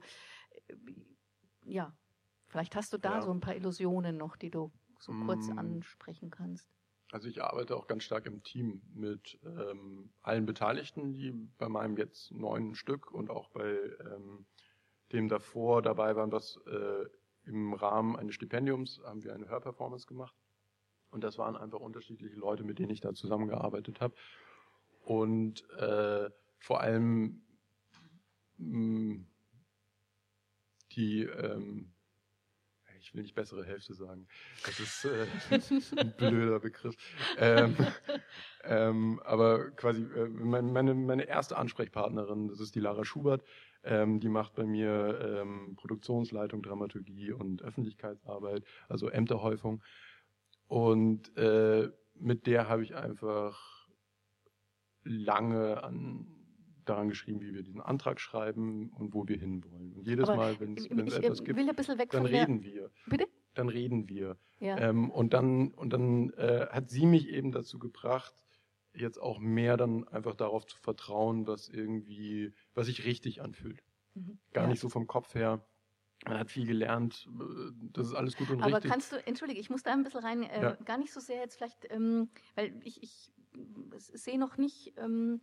[0.68, 0.76] äh,
[1.62, 1.98] ja,
[2.48, 3.22] vielleicht hast du da Ja.
[3.22, 5.52] so ein paar Illusionen noch, die du so kurz Mm.
[5.52, 6.79] ansprechen kannst.
[7.12, 11.98] Also ich arbeite auch ganz stark im Team mit ähm, allen Beteiligten, die bei meinem
[11.98, 14.46] jetzt neuen Stück und auch bei ähm,
[15.12, 17.06] dem davor dabei waren, was äh,
[17.46, 20.36] im Rahmen eines Stipendiums haben wir eine Hörperformance gemacht.
[21.10, 24.14] Und das waren einfach unterschiedliche Leute, mit denen ich da zusammengearbeitet habe.
[25.02, 27.42] Und äh, vor allem
[28.58, 29.26] mh,
[30.92, 31.92] die, ähm,
[33.10, 34.28] ich will nicht bessere Hälfte sagen,
[34.66, 35.26] das ist äh,
[36.00, 36.96] ein blöder Begriff.
[37.38, 37.76] Ähm,
[38.64, 43.44] ähm, aber quasi äh, mein- meine, meine erste Ansprechpartnerin, das ist die Lara Schubert,
[43.84, 49.82] ähm, die macht bei mir ähm, Produktionsleitung, Dramaturgie und Öffentlichkeitsarbeit, also Ämterhäufung.
[50.68, 53.88] Und äh, mit der habe ich einfach
[55.04, 56.28] lange an,
[56.90, 59.94] daran geschrieben, wie wir diesen Antrag schreiben und wo wir hinwollen.
[59.94, 61.58] Und jedes Aber Mal, wenn es etwas gibt,
[62.14, 62.92] dann reden wir.
[63.08, 63.28] Bitte?
[63.56, 64.38] Dann reden wir.
[64.60, 64.78] Ja.
[64.78, 68.34] Ähm, und dann, und dann äh, hat sie mich eben dazu gebracht,
[68.94, 73.84] jetzt auch mehr dann einfach darauf zu vertrauen, was irgendwie, was sich richtig anfühlt.
[74.16, 74.40] Mhm.
[74.54, 74.70] Gar Ja.
[74.70, 75.66] nicht so vom Kopf her.
[76.26, 78.92] Man hat viel gelernt, äh, das ist alles gut und Aber richtig.
[78.92, 80.72] kannst du, entschuldige, ich muss da ein bisschen rein, äh, Ja.
[80.86, 83.32] gar nicht so sehr jetzt vielleicht, ähm, weil ich, ich
[83.98, 85.42] sehe noch nicht, ähm,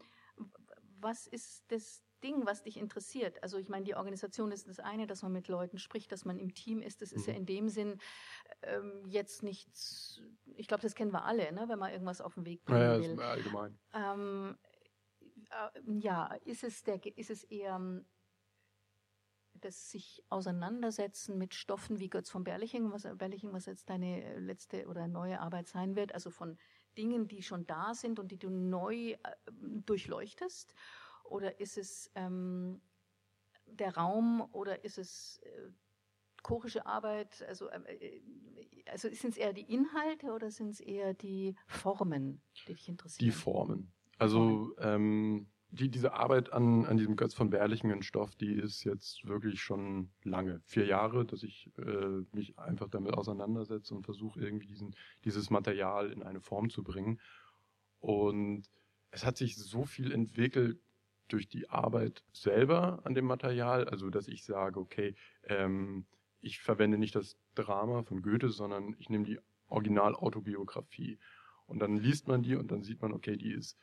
[1.01, 3.43] was ist das Ding, was dich interessiert?
[3.43, 6.39] Also ich meine, die Organisation ist das eine, dass man mit Leuten spricht, dass man
[6.39, 7.03] im Team ist.
[7.03, 7.39] Das ist ja Mhm.
[7.41, 7.99] in dem Sinn
[8.63, 10.23] ähm, jetzt nichts,
[10.57, 13.01] ich glaube, das kennen wir alle, ne, wenn man irgendwas auf den Weg bringen naja,
[13.03, 13.13] will.
[13.13, 13.79] ist allgemein.
[13.93, 14.57] Ähm,
[15.51, 18.07] äh, ja, ist es, der, ist es eher ähm,
[19.61, 24.87] das sich auseinandersetzen mit Stoffen wie Götz von Berliching, was, Berliching, was jetzt deine letzte
[24.87, 26.59] oder neue Arbeit sein wird, also von
[26.97, 29.17] Dingen, die schon da sind und die du neu äh,
[29.53, 30.75] durchleuchtest?
[31.25, 32.81] Oder ist es ähm,
[33.67, 35.71] der Raum oder ist es äh,
[36.43, 37.43] chorische Arbeit?
[37.49, 38.21] Also, ähm, äh,
[38.91, 43.27] also sind es eher die Inhalte oder sind es eher die Formen, die dich interessieren?
[43.29, 43.93] Die Formen.
[44.19, 49.27] Also ähm, die, diese Arbeit an, an diesem Götz von Berlichingen Stoff, die ist jetzt
[49.27, 54.67] wirklich schon lange, vier Jahre, dass ich äh, mich einfach damit auseinandersetze und versuche irgendwie
[54.67, 57.21] diesen, dieses Material in eine Form zu bringen.
[58.01, 58.71] Und
[59.11, 60.79] es hat sich so viel entwickelt
[61.29, 66.07] durch die Arbeit selber an dem Material, also dass ich sage, okay, ähm,
[66.41, 71.19] ich verwende nicht das Drama von Goethe, sondern ich nehme die Originalautobiografie.
[71.67, 73.77] Und dann liest man die und dann sieht man, okay, die ist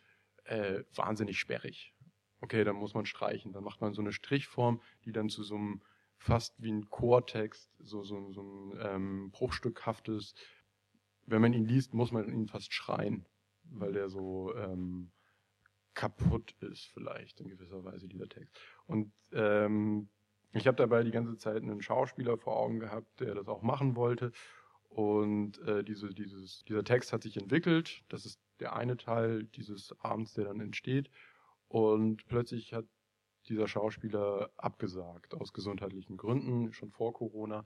[0.46, 1.94] äh, wahnsinnig sperrig.
[2.42, 3.54] Okay, dann muss man streichen.
[3.54, 5.82] Dann macht man so eine Strichform, die dann zu so einem
[6.18, 10.36] fast wie ein Chortext, so, so, so ein ähm, bruchstückhaftes.
[11.26, 13.26] Wenn man ihn liest, muss man ihn fast schreien,
[13.64, 15.12] weil der so ähm,
[15.94, 18.58] kaputt ist vielleicht in gewisser Weise, dieser Text.
[18.88, 20.10] Und ähm,
[20.54, 23.96] ich habe dabei die ganze Zeit einen Schauspieler vor Augen gehabt, der das auch machen
[23.96, 24.32] wollte.
[24.94, 28.04] Und äh, diese, dieses, dieser Text hat sich entwickelt.
[28.10, 31.10] Das ist der eine Teil dieses Abends, der dann entsteht.
[31.68, 32.86] Und plötzlich hat
[33.50, 37.66] dieser Schauspieler abgesagt, aus gesundheitlichen Gründen, schon vor Corona.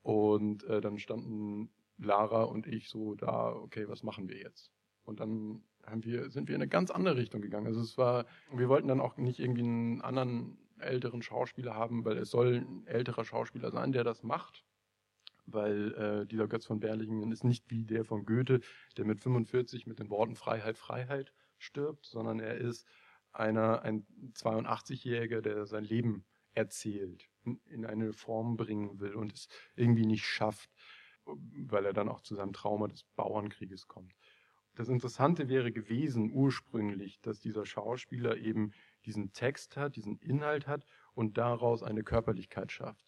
[0.00, 4.72] Und äh, dann standen Lara und ich so da, okay, was machen wir jetzt?
[5.04, 7.66] Und dann haben wir, sind wir in eine ganz andere Richtung gegangen.
[7.66, 12.16] Also es war, wir wollten dann auch nicht irgendwie einen anderen älteren Schauspieler haben, weil
[12.16, 14.64] es soll ein älterer Schauspieler sein, der das macht.
[15.50, 18.60] Weil äh, dieser Götz von Berlichingen ist nicht wie der von Goethe,
[18.96, 22.86] der mit 45 mit den Worten Freiheit, Freiheit stirbt, sondern er ist
[23.32, 27.28] einer, ein 82-Jähriger, der sein Leben erzählt,
[27.66, 30.70] in eine Form bringen will und es irgendwie nicht schafft,
[31.24, 34.14] weil er dann auch zu seinem Trauma des Bauernkrieges kommt.
[34.74, 38.72] Das Interessante wäre gewesen ursprünglich, dass dieser Schauspieler eben
[39.06, 40.84] diesen Text hat, diesen Inhalt hat
[41.14, 43.07] und daraus eine Körperlichkeit schafft.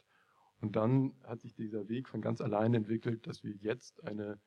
[0.60, 4.40] Und dann hat sich dieser Weg von ganz allein entwickelt, dass wir jetzt eine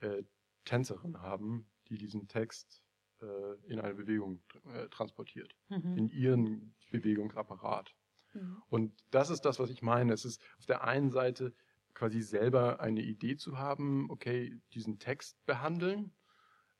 [0.00, 0.24] äh,
[0.64, 2.82] Tänzerin haben, die diesen Text
[3.20, 4.42] äh, in eine Bewegung
[4.74, 5.96] äh, transportiert, mhm.
[5.96, 7.94] in ihren Bewegungsapparat.
[8.32, 8.62] Mhm.
[8.68, 10.12] Und das ist das, was ich meine.
[10.12, 11.54] Es ist auf der einen Seite
[11.94, 16.12] quasi selber eine Idee zu haben, okay, diesen Text behandeln,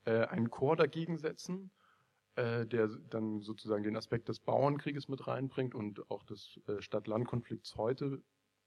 [0.05, 1.71] äh, einen Chor dagegen setzen,
[2.35, 7.77] äh, der dann sozusagen den Aspekt des Bauernkrieges mit reinbringt und auch des äh, Stadt-Land-Konflikts
[7.77, 8.21] heute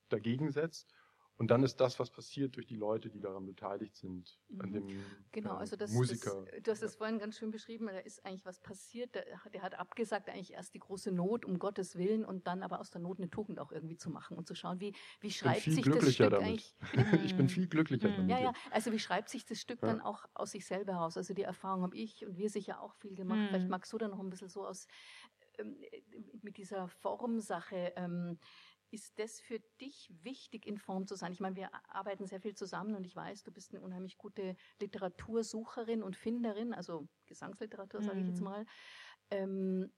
[0.09, 0.93] dagegen setzt
[1.39, 4.73] und dann ist das, was passiert durch die Leute, die daran beteiligt sind, an mhm.
[4.73, 6.45] dem genau, äh, also das, Musiker.
[6.51, 9.13] Das, du hast es vorhin ganz schön beschrieben, da ist eigentlich was passiert.
[9.13, 12.79] Der, der, hat abgesagt, eigentlich erst die große Not, um Gottes Willen, und dann aber
[12.79, 15.61] aus der Not eine Tugend auch irgendwie zu machen und zu schauen, wie, wie schreibt
[15.61, 16.47] sich das Stück damit.
[16.47, 16.75] eigentlich.
[17.23, 18.15] ich bin viel glücklicher mhm.
[18.15, 18.31] damit.
[18.31, 19.89] Ja, ja, also wie schreibt sich das Stück ja.
[19.89, 21.17] dann auch aus sich selber heraus?
[21.17, 23.37] Also die Erfahrung habe ich und wir sicher auch viel gemacht.
[23.37, 23.47] Mhm.
[23.49, 24.87] Vielleicht magst du da noch ein bisschen so aus
[25.59, 25.77] ähm,
[26.41, 27.93] mit dieser Formsache.
[27.95, 28.39] Ähm,
[28.91, 31.31] ist das für dich wichtig, in Form zu sein?
[31.31, 34.55] Ich meine, wir arbeiten sehr viel zusammen und ich weiß, du bist eine unheimlich gute
[34.79, 38.45] Literatursucherin und Finderin, also Gesangsliteratur, sage ich jetzt mhm.
[38.45, 38.65] mal.
[39.29, 39.91] Ähm,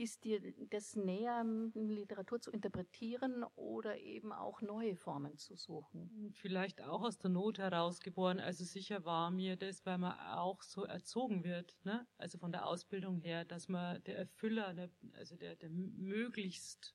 [0.00, 6.30] ist dir das näher, Literatur zu interpretieren oder eben auch neue Formen zu suchen?
[6.34, 8.38] Vielleicht auch aus der Not herausgeboren.
[8.38, 12.06] Also sicher war mir das, weil man auch so erzogen wird, ne?
[12.16, 16.94] also von der Ausbildung her, dass man der Erfüller, also der, der möglichst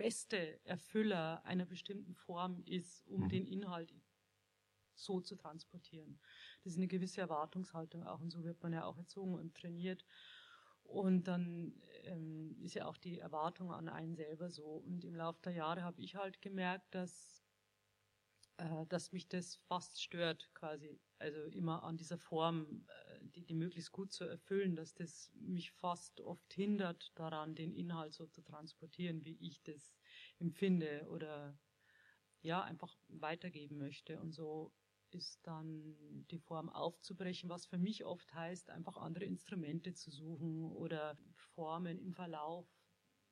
[0.00, 3.28] beste Erfüller einer bestimmten Form ist, um mhm.
[3.28, 3.94] den Inhalt
[4.94, 6.18] so zu transportieren.
[6.64, 10.06] Das ist eine gewisse Erwartungshaltung auch und so wird man ja auch erzogen und trainiert.
[10.84, 14.64] Und dann ähm, ist ja auch die Erwartung an einen selber so.
[14.64, 17.39] Und im Laufe der Jahre habe ich halt gemerkt, dass
[18.60, 21.00] äh, dass mich das fast stört, quasi.
[21.18, 25.72] Also immer an dieser Form, äh, die, die möglichst gut zu erfüllen, dass das mich
[25.72, 29.94] fast oft hindert daran, den Inhalt so zu transportieren, wie ich das
[30.38, 31.58] empfinde oder
[32.42, 34.20] ja, einfach weitergeben möchte.
[34.20, 34.72] Und so
[35.10, 35.96] ist dann
[36.30, 41.98] die Form aufzubrechen, was für mich oft heißt, einfach andere Instrumente zu suchen oder Formen
[41.98, 42.68] im Verlauf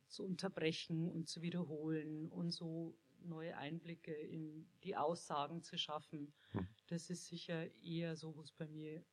[0.08, 6.32] zu unterbrechen und zu wiederholen und so neue Einblicke in die Aussagen zu schaffen.
[6.50, 6.66] Hm.
[6.86, 9.04] Das ist sicher eher so, wo es bei mir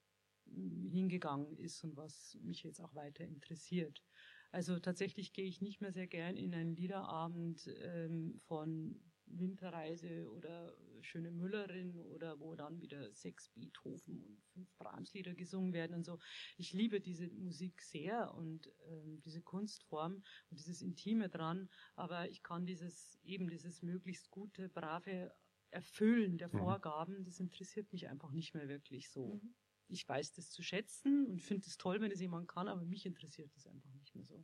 [0.45, 4.03] hm, hingegangen ist und was mich jetzt auch weiter interessiert.
[4.51, 10.75] Also tatsächlich gehe ich nicht mehr sehr gern in einen Liederabend ähm, von Winterreise oder
[11.05, 16.19] Schöne Müllerin oder wo dann wieder sechs Beethoven und fünf Brahms-Lieder gesungen werden und so.
[16.57, 22.43] Ich liebe diese Musik sehr und ähm, diese Kunstform und dieses Intime dran, aber ich
[22.43, 25.33] kann dieses eben dieses möglichst gute, brave
[25.71, 26.59] Erfüllen der mhm.
[26.59, 29.39] Vorgaben, das interessiert mich einfach nicht mehr wirklich so.
[29.41, 29.55] Mhm.
[29.87, 33.05] Ich weiß das zu schätzen und finde es toll, wenn es jemand kann, aber mich
[33.05, 34.43] interessiert das einfach nicht mehr so.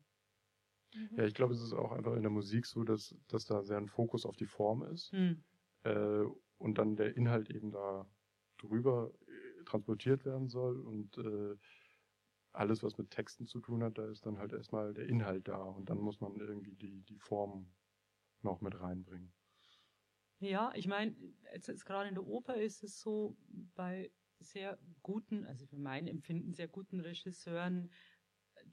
[0.94, 1.10] Mhm.
[1.18, 3.78] Ja, ich glaube, es ist auch einfach in der Musik so, dass, dass da sehr
[3.78, 5.44] ein Fokus auf die Form ist mhm.
[5.84, 6.26] äh,
[6.62, 8.08] und dann der Inhalt eben da
[8.58, 11.58] drüber äh, transportiert werden soll und äh,
[12.54, 15.64] alles, was mit Texten zu tun hat, da ist dann halt erstmal der Inhalt da
[15.64, 17.72] und dann muss man irgendwie die, die Form
[18.42, 19.34] noch mit reinbringen.
[20.40, 21.16] Ja, ich meine,
[21.54, 23.38] jetzt, jetzt gerade in der Oper ist es so,
[23.76, 27.92] bei sehr guten, also für mein Empfinden sehr guten Regisseuren,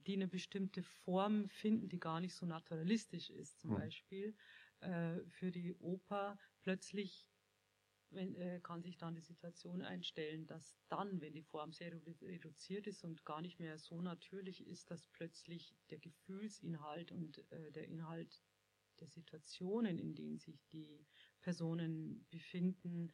[0.07, 3.75] die eine bestimmte Form finden, die gar nicht so naturalistisch ist, zum mhm.
[3.75, 4.35] Beispiel
[4.81, 7.28] äh, für die Oper plötzlich
[8.11, 11.91] wenn, äh, kann sich dann die Situation einstellen, dass dann, wenn die Form sehr
[12.21, 17.71] reduziert ist und gar nicht mehr so natürlich ist, dass plötzlich der Gefühlsinhalt und äh,
[17.71, 18.41] der Inhalt
[18.99, 21.05] der Situationen, in denen sich die
[21.41, 23.11] Personen befinden,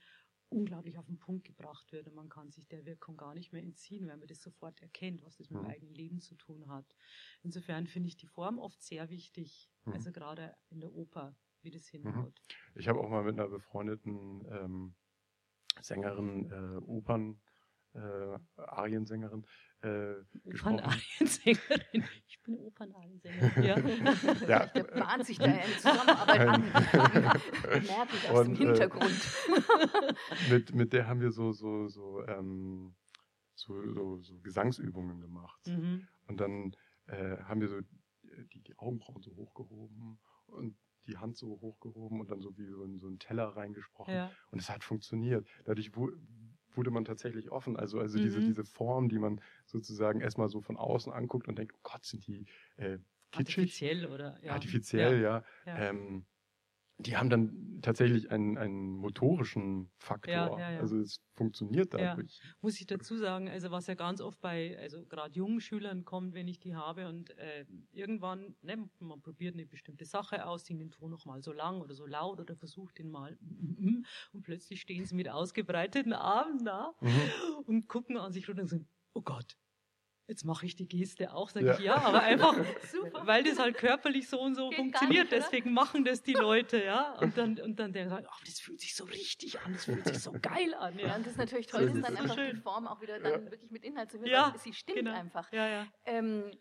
[0.50, 3.64] unglaublich auf den Punkt gebracht wird und man kann sich der Wirkung gar nicht mehr
[3.64, 5.72] entziehen, wenn man das sofort erkennt, was das mit dem mhm.
[5.72, 6.96] eigenen Leben zu tun hat.
[7.44, 9.94] Insofern finde ich die Form oft sehr wichtig, mhm.
[9.94, 12.04] also gerade in der Oper, wie das mhm.
[12.04, 12.42] hinhaut.
[12.76, 14.96] Ich habe auch mal mit einer befreundeten ähm,
[15.82, 17.42] Sängerin äh, Opern
[17.94, 19.46] äh, Ariensängerin
[19.82, 20.80] äh, gesprochen.
[20.80, 21.82] Opernariensängerin.
[22.28, 24.06] Ich bin Opernariensängerin.
[24.48, 24.48] Ja.
[24.48, 24.66] ja.
[24.68, 26.62] Der bahnt sich da eine Zusammenarbeit an.
[26.62, 29.12] Merke ich aus und, dem äh, Hintergrund.
[29.48, 32.96] Äh, mit, mit der haben wir so, so, so, ähm,
[33.56, 35.66] so, so, so Gesangsübungen gemacht.
[35.66, 36.08] Mhm.
[36.28, 36.76] Und dann
[37.08, 37.80] äh, haben wir so
[38.54, 42.84] die, die Augenbrauen so hochgehoben und die Hand so hochgehoben und dann so wie so
[42.84, 44.14] in so einen Teller reingesprochen.
[44.14, 44.32] Ja.
[44.52, 45.48] Und es hat funktioniert.
[45.66, 47.78] Dadurch wurde man tatsächlich offen.
[47.78, 48.24] Also, also mhm.
[48.24, 52.06] diese, diese Form, die man sozusagen erstmal so von außen anguckt und denkt, oh Gott,
[52.06, 52.46] sind die
[52.78, 52.98] äh,
[53.32, 53.58] kitschig.
[53.60, 54.54] Artifiziell oder ja.
[54.54, 55.44] Artifiziell, ja.
[55.66, 55.78] ja.
[55.78, 56.26] Ähm,
[56.98, 60.58] die haben dann tatsächlich einen, einen motorischen Faktor.
[60.58, 60.80] Ja, ja, ja.
[60.82, 62.42] Also es funktioniert dadurch.
[62.62, 66.34] Muss ich dazu sagen, also was ja ganz oft bei, also gerade jungen Schülern kommt,
[66.34, 70.82] wenn ich die habe und äh, irgendwann, ne, man probiert eine bestimmte Sache aus, singt
[70.82, 73.38] den Ton noch mal so lang oder so laut oder versucht den mal
[74.34, 77.36] und plötzlich stehen sie mit ausgebreiteten Armen da Mhm.
[77.66, 79.58] und gucken an sich runter und sagen, oh Gott,
[80.28, 81.74] jetzt mache ich die Geste auch, sage Ja.
[81.74, 82.56] ich ja, aber einfach,
[82.92, 83.28] Super.
[83.28, 86.84] weil das halt körperlich so und so Geht funktioniert, nicht, deswegen machen das die Leute,
[86.84, 89.86] ja, und dann, und dann der sagt, ach, das fühlt sich so richtig an, das
[89.86, 91.16] fühlt sich so geil an, Ja, ja.
[91.16, 92.22] und das ist natürlich toll, So das ist dann es.
[92.22, 92.62] einfach die Schön.
[92.62, 94.28] Form auch wieder dann wirklich mit Inhalt zu hören.
[94.28, 95.12] Ja, sie stimmt genau.
[95.14, 95.52] einfach.
[95.52, 95.88] Ja, ja.
[96.06, 96.52] Ähm,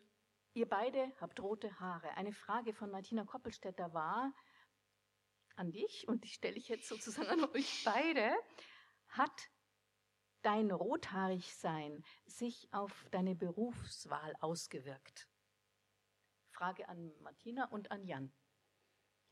[0.53, 2.11] ihr beide habt rote Haare.
[2.16, 4.33] Eine Frage von Martina Koppelstädter war
[5.57, 8.33] an dich und die stelle ich jetzt sozusagen an euch beide.
[9.09, 9.33] Hat
[10.44, 15.28] dein Rothaarigsein sich auf deine Berufswahl ausgewirkt?
[16.50, 18.33] Frage an Martina und an Jan.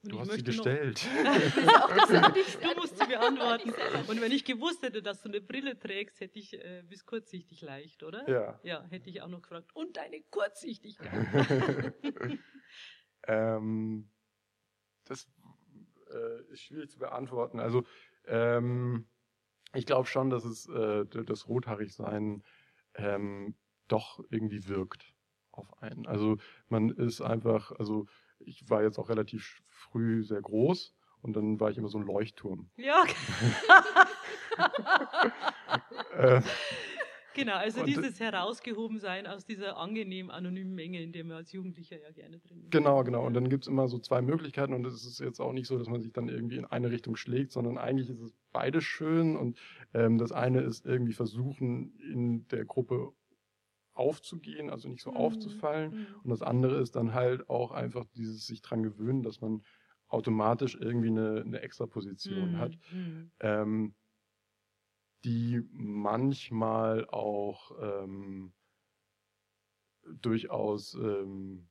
[0.05, 1.07] Und Du hast sie gestellt.
[1.81, 3.73] Auch das hatte ich Du musst sie beantworten.
[4.09, 7.61] Und wenn ich gewusst hätte, dass du eine Brille trägst, hätte ich äh, bis kurzsichtig
[7.63, 8.29] leicht, oder?
[8.29, 8.59] ja.
[8.65, 9.71] Ja, hätte ich auch noch gefragt.
[9.75, 11.95] Und deine Kurzsichtigkeit.
[13.29, 14.11] ähm,
[15.05, 15.29] das
[16.11, 17.61] äh, ist schwierig zu beantworten.
[17.61, 17.85] Also
[18.27, 19.09] ähm,
[19.75, 22.43] ich glaube schon, dass es äh, das Rothaarigsein
[22.95, 23.55] ähm,
[23.89, 25.15] doch irgendwie wirkt
[25.51, 26.07] auf einen.
[26.07, 28.07] Also man ist einfach, also
[28.39, 32.05] ich war jetzt auch relativ früh sehr groß und dann war ich immer so ein
[32.05, 32.71] Leuchtturm.
[32.77, 33.05] ja,
[36.15, 36.43] Äh,
[37.35, 37.55] genau.
[37.55, 42.11] Also Und- dieses Herausgehobensein aus dieser angenehm anonymen Menge, in der man als Jugendlicher ja
[42.13, 42.71] gerne drin ist.
[42.71, 43.27] Genau, genau.
[43.27, 45.89] Und dann gibt's immer so zwei Möglichkeiten und es ist jetzt auch nicht so, dass
[45.89, 49.59] man sich dann irgendwie in eine Richtung schlägt, sondern eigentlich ist es beides schön und
[49.95, 53.13] ähm, das eine ist irgendwie versuchen, in der Gruppe
[53.95, 55.17] aufzugehen, also nicht so Mhm.
[55.17, 55.91] aufzufallen.
[55.93, 56.07] Mhm.
[56.25, 59.63] Und das andere ist dann halt auch einfach dieses sich dran gewöhnen, dass man
[60.09, 62.59] automatisch irgendwie eine, eine extra Position Mhm.
[62.59, 63.31] hat, Mhm.
[63.41, 63.95] ähm,
[65.25, 68.55] die manchmal auch ähm,
[70.21, 71.69] durchaus ähm,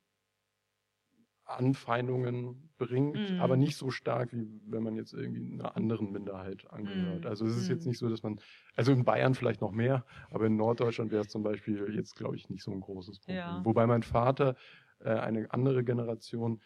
[1.44, 3.40] Anfeindungen bringt, Mhm.
[3.40, 7.26] aber nicht so stark, wie wenn man jetzt irgendwie einer anderen Minderheit angehört.
[7.26, 7.30] Mhm.
[7.30, 7.90] Also es ist jetzt Mhm.
[7.90, 8.40] nicht so, dass man,
[8.76, 12.36] also in Bayern vielleicht noch mehr, aber in Norddeutschland wäre es zum Beispiel jetzt, glaube
[12.38, 13.38] ich, nicht so ein großes Problem.
[13.38, 13.66] Ja.
[13.66, 14.56] Wobei mein Vater
[15.00, 16.62] äh, eine andere Generation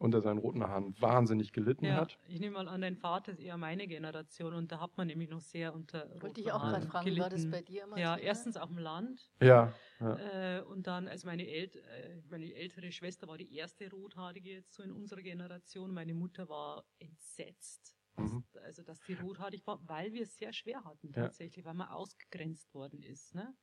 [0.00, 2.18] unter seinen roten Haaren wahnsinnig gelitten Ja, hat.
[2.26, 5.28] ich nehme mal an, dein Vater ist eher meine Generation und da hat man nämlich
[5.28, 7.50] noch sehr unter Wollte roten ich auch gerade fragen, wie war das gelitten.
[7.50, 8.16] bei dir, Martina?
[8.16, 10.58] Ja, erstens auf dem Land Ja, ja.
[10.58, 14.72] äh, und dann, als meine, ält äh, meine ältere Schwester war die erste Rothaarige jetzt
[14.72, 15.92] so in unserer Generation.
[15.92, 18.44] Meine Mutter war entsetzt, dass, Mhm.
[18.64, 21.24] also dass die rothaarig war, weil wir es sehr schwer hatten Ja.
[21.24, 23.34] tatsächlich, weil man ausgegrenzt worden ist.
[23.34, 23.54] Ne?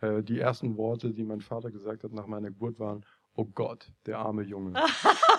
[0.00, 3.92] Äh, die ersten Worte, die mein Vater gesagt hat nach meiner Geburt waren, oh Gott,
[4.06, 4.72] der arme Junge.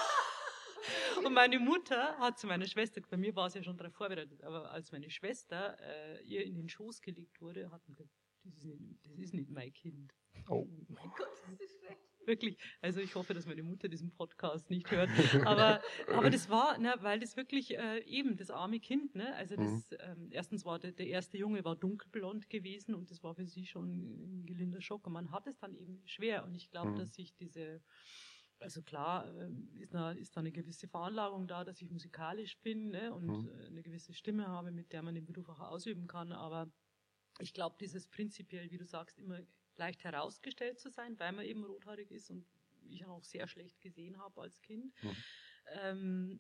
[1.29, 4.43] Und meine Mutter hat zu meiner Schwester, bei mir war es ja schon darauf vorbereitet,
[4.43, 8.09] aber als meine Schwester äh, ihr in den Schoß gelegt wurde, hat man gesagt,
[8.43, 10.11] das ist nicht, das ist nicht mein Kind.
[10.49, 10.67] Oh.
[12.25, 15.09] Wirklich, also ich hoffe, dass meine Mutter diesen Podcast nicht hört.
[15.45, 19.35] Aber, aber das war, ne, weil das wirklich äh, eben das arme Kind, ne?
[19.35, 23.35] Also das, ähm, erstens war der, der erste Junge war dunkelblond gewesen und das war
[23.35, 25.05] für sie schon ein gelinder Schock.
[25.05, 26.43] Und man hat es dann eben schwer.
[26.43, 26.95] Und ich glaube, Mhm.
[26.97, 27.81] dass sich diese
[28.59, 32.89] also klar ähm, ist, da, ist da eine gewisse Veranlagung da, dass ich musikalisch bin
[32.89, 33.49] ne, und Mhm.
[33.49, 36.31] äh, eine gewisse Stimme habe, mit der man den Beruf auch ausüben kann.
[36.31, 36.71] Aber
[37.39, 39.41] ich glaube, dieses prinzipiell, wie du sagst, immer
[39.77, 42.45] leicht herausgestellt zu sein, weil man eben rothaarig ist und
[42.89, 45.23] ich auch sehr schlecht gesehen habe als Kind, Mhm.
[45.67, 46.39] ähm,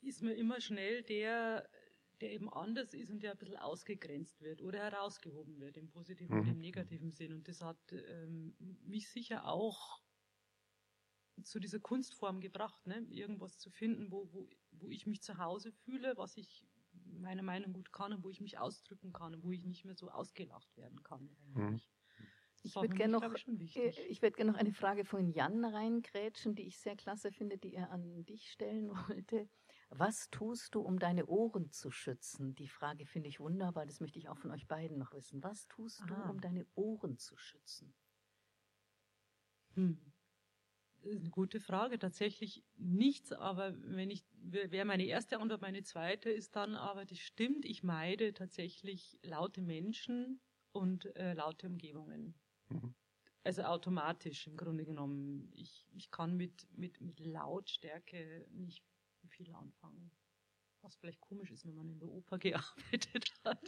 [0.00, 1.68] ist man immer schnell der,
[2.20, 6.36] der eben anders ist und der ein bisschen ausgegrenzt wird oder herausgehoben wird, im positiven
[6.38, 6.48] und Mhm.
[6.48, 7.32] im negativen Sinn.
[7.32, 10.00] Und das hat ähm, mich sicher auch
[11.42, 13.06] zu dieser Kunstform gebracht, ne?
[13.10, 16.66] irgendwas zu finden, wo, wo, wo ich mich zu Hause fühle, was ich
[17.04, 19.96] meiner Meinung gut kann und wo ich mich ausdrücken kann und wo ich nicht mehr
[19.96, 21.36] so ausgelacht werden kann.
[21.54, 23.22] Das Ich würde gerne noch,
[23.60, 27.30] ich, äh, ich würde gerne noch eine Frage von Jan reingrätschen, die ich sehr klasse
[27.32, 28.88] finde, die er an dich stellen
[29.20, 29.48] wollte.
[29.90, 32.54] Was tust du, um deine Ohren zu schützen?
[32.54, 35.42] Die Frage finde ich wunderbar, das möchte ich auch von euch beiden noch wissen.
[35.44, 36.28] Was tust du, Ah.
[36.30, 37.94] um deine Ohren zu schützen?
[39.74, 40.15] Hm.
[41.02, 41.98] Das ist eine gute Frage.
[41.98, 47.18] Tatsächlich nichts, aber wenn ich, wäre meine erste Antwort, meine zweite ist dann aber, das
[47.18, 50.40] stimmt, ich meide tatsächlich laute Menschen
[50.72, 52.34] und äh, laute Umgebungen.
[52.68, 52.94] Mhm.
[53.44, 55.48] Also automatisch im Grunde genommen.
[55.54, 58.84] Ich, ich kann mit, mit, mit Lautstärke nicht
[59.28, 60.10] viel anfangen.
[60.82, 63.62] Was vielleicht komisch ist, wenn man in der Oper gearbeitet hat.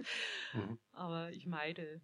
[0.53, 0.79] Mhm.
[0.91, 2.01] Aber ich meide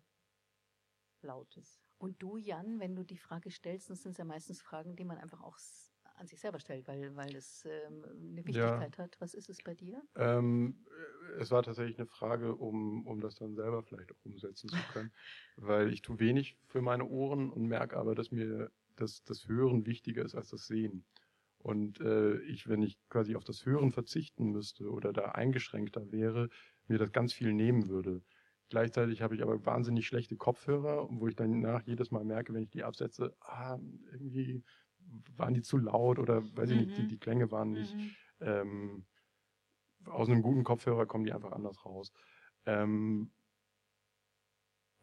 [1.23, 1.84] Lautes.
[1.99, 5.19] Und du, Jan, wenn du die Frage stellst, das sind ja meistens Fragen, die man
[5.19, 5.59] einfach auch
[6.17, 9.17] an sich selber stellt, weil, weil es ähm, eine Wichtigkeit hat.
[9.21, 10.03] Was ist es bei dir?
[10.17, 14.69] Ähm, äh, es war tatsächlich eine Frage, um, um das dann selber vielleicht auch umsetzen
[14.69, 15.13] zu können,
[15.57, 19.87] weil ich tue wenig für meine Ohren und merke aber, dass mir das, das Hören
[19.87, 21.05] wichtiger ist als das Sehen.
[21.59, 26.51] Und äh, ich, wenn ich quasi auf das Hören verzichten müsste oder da eingeschränkter wäre,
[26.89, 28.23] mir das ganz viel nehmen würde.
[28.71, 32.63] Gleichzeitig habe ich aber wahnsinnig schlechte Kopfhörer, wo ich dann nach jedes Mal merke, wenn
[32.65, 33.79] ich die absetze, ah,
[34.11, 34.65] irgendwie
[35.37, 37.09] waren die zu laut oder weiß ich nicht, die, Mhm.
[37.09, 37.99] die Klänge waren nicht.
[37.99, 38.17] Mhm.
[38.41, 39.07] Ähm,
[40.07, 42.13] aus einem guten Kopfhörer kommen die einfach anders raus.
[42.67, 43.33] Ähm,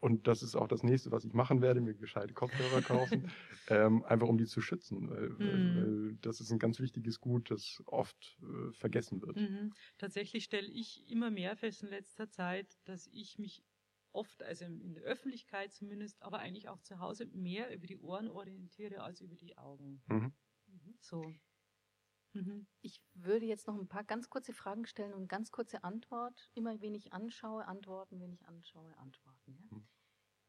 [0.02, 3.26] und das ist auch das nächste, was ich machen werde, mir gescheite Kopfhörer kaufen,
[3.68, 5.08] ähm, einfach um die zu schützen.
[5.10, 5.94] Weil, Mhm.
[5.94, 9.48] weil das ist ein ganz wichtiges Gut, das oft äh, vergessen wird.
[9.48, 9.72] Mhm.
[9.98, 13.64] Tatsächlich stelle ich immer mehr fest in letzter Zeit, dass ich mich
[14.12, 18.28] oft, also in der Öffentlichkeit zumindest, aber eigentlich auch zu Hause mehr über die Ohren
[18.28, 20.04] orientiere als über die Augen.
[20.08, 20.32] Mhm.
[21.00, 21.40] So.
[22.34, 22.66] Mhm.
[22.80, 26.50] Ich würde jetzt noch ein paar ganz kurze Fragen stellen und ganz kurze Antwort.
[26.54, 29.58] Immer wenn ich anschaue, antworten, wenn ich anschaue, antworten.
[29.70, 29.76] Ja?
[29.76, 29.86] Mhm.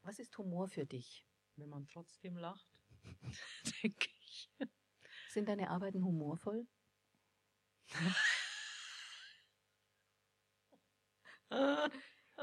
[0.02, 1.26] Was ist Humor für dich?
[1.56, 2.68] Wenn man trotzdem lacht,
[3.82, 4.50] denke ich.
[5.28, 6.66] Sind deine Arbeiten humorvoll?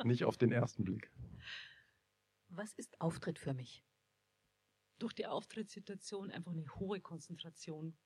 [0.03, 1.11] Nicht auf den ersten Blick.
[2.47, 3.83] Was ist Auftritt für mich?
[4.99, 7.97] Durch die Auftrittssituation einfach eine hohe Konzentration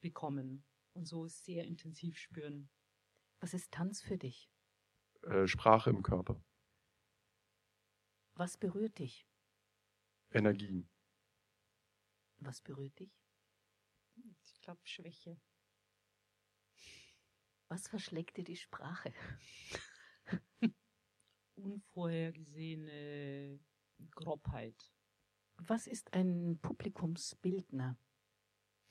[0.00, 0.64] bekommen
[0.94, 2.70] und so sehr intensiv spüren.
[3.40, 4.50] Was ist Tanz für dich?
[5.22, 6.42] Äh, Sprache im Körper.
[8.34, 9.26] Was berührt dich?
[10.30, 10.88] Energien.
[12.38, 13.12] Was berührt dich?
[14.42, 15.40] Ich glaube, Schwäche.
[17.68, 19.12] Was verschlägt dir die Sprache?
[21.54, 23.60] Unvorhergesehene
[24.10, 24.92] Grobheit.
[25.56, 27.98] Was ist ein Publikumsbildner?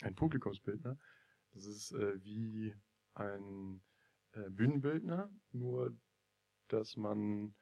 [0.01, 0.97] Ein Publikumsbildner.
[1.51, 2.75] Das ist äh, wie
[3.13, 3.81] ein
[4.33, 5.95] äh, Bühnenbildner, nur
[6.67, 7.53] dass man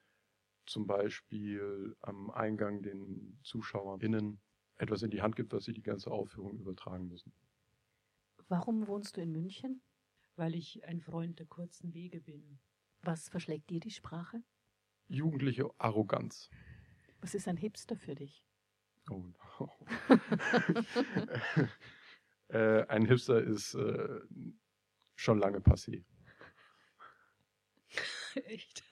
[0.66, 4.40] zum Beispiel am Eingang den ZuschauerInnen
[4.76, 7.34] etwas in die Hand gibt, was sie die ganze Aufführung übertragen müssen.
[8.48, 9.82] Warum wohnst du in München?
[10.36, 12.60] Weil ich ein Freund der kurzen Wege bin.
[13.02, 14.44] Was verschlägt dir die Sprache?
[15.08, 16.50] Jugendliche Arroganz.
[17.20, 18.46] Was ist ein Hipster für dich?
[19.10, 19.34] Oh.
[22.50, 24.20] äh, ein Hipster ist äh,
[25.16, 26.04] schon lange passé.
[28.45, 28.84] Echt?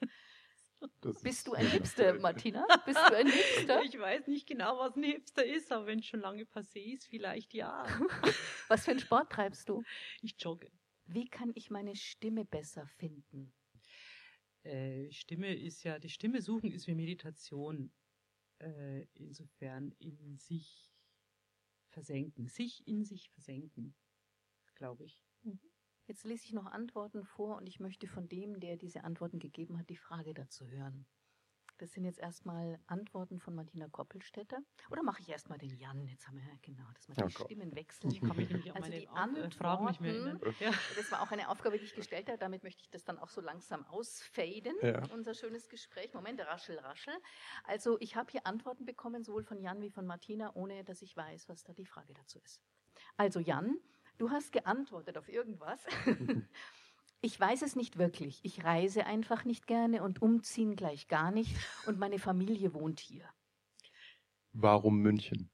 [1.01, 2.65] Das Bist ist- du ein Hipster, Martina?
[2.85, 3.81] Bist du ein Hipster?
[3.83, 7.07] Ich weiß nicht genau, was ein Hipster ist, aber wenn es schon lange passé ist,
[7.07, 7.85] vielleicht ja.
[8.67, 9.83] Was für einen Sport treibst du?
[10.21, 10.69] Ich jogge.
[11.05, 13.53] Wie kann ich meine Stimme besser finden?
[14.63, 17.91] Äh, Stimme ist ja, die Stimme suchen ist wie Meditation.
[18.59, 20.86] Äh, insofern in sich
[21.97, 22.47] versenken.
[22.47, 23.95] Sich in sich versenken,
[24.75, 25.25] glaube ich.
[26.05, 29.79] Jetzt lese ich noch Antworten vor und ich möchte von dem, der diese Antworten gegeben
[29.79, 31.07] hat, die Frage dazu hören.
[31.79, 34.57] Das sind jetzt erstmal Antworten von Martina Koppelstädter.
[34.89, 36.07] Oder mache ich erstmal den Jan?
[36.07, 37.45] Jetzt haben wir ja genau, dass wir die komm.
[37.45, 38.11] Stimmen wechseln.
[38.11, 40.31] Ich kann mich nämlich an Also die An- Fragen nicht mehr erinnern.
[40.37, 40.71] Antworten- Ja.
[40.95, 42.39] Das war auch eine Aufgabe, die ich gestellt habe.
[42.39, 45.03] Damit möchte ich das dann auch so langsam ausfaden, Ja.
[45.13, 46.13] unser schönes Gespräch.
[46.15, 47.13] Moment, raschel, raschel.
[47.63, 51.15] Also ich habe hier Antworten bekommen, sowohl von Jan wie von Martina, ohne dass ich
[51.15, 52.59] weiß, was da die Frage dazu ist.
[53.17, 53.77] Also Jan,
[54.17, 55.85] du hast geantwortet auf irgendwas.
[57.21, 58.39] Ich weiß es nicht wirklich.
[58.43, 61.55] Ich reise einfach nicht gerne und umziehen gleich gar nicht.
[61.87, 63.27] Und meine Familie wohnt hier.
[64.53, 65.49] Warum München?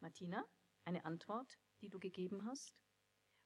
[0.00, 0.44] Martina,
[0.84, 2.74] eine Antwort, die du gegeben hast?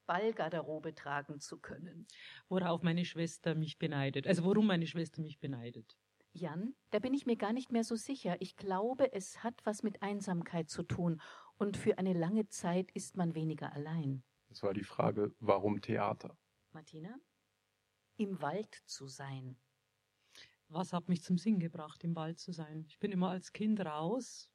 [0.07, 2.07] Ballgarderobe tragen zu können.
[2.49, 4.27] Worauf meine Schwester mich beneidet.
[4.27, 5.97] Also worum meine Schwester mich beneidet.
[6.33, 8.37] Jan, da bin ich mir gar nicht mehr so sicher.
[8.41, 11.21] Ich glaube, es hat was mit Einsamkeit zu tun.
[11.57, 14.23] Und für eine lange Zeit ist man weniger allein.
[14.49, 16.37] Das war die Frage, warum Theater?
[16.75, 17.17] Martina?
[18.17, 19.57] Im Wald zu sein.
[20.69, 22.85] Was hat mich zum Sinn gebracht, im Wald zu sein?
[22.89, 24.51] Ich bin immer als Kind raus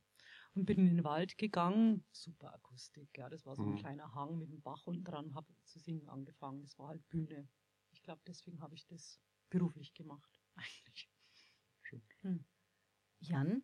[0.54, 2.04] und bin in den Wald gegangen.
[2.12, 3.30] Super Akustik, ja.
[3.30, 3.78] Das war so ein Mhm.
[3.78, 6.62] kleiner Hang mit einem Bach unten dran, habe zu singen angefangen.
[6.62, 7.48] Das war halt Bühne.
[7.92, 11.10] Ich glaube, deswegen habe ich das beruflich gemacht, eigentlich.
[13.20, 13.64] Jan?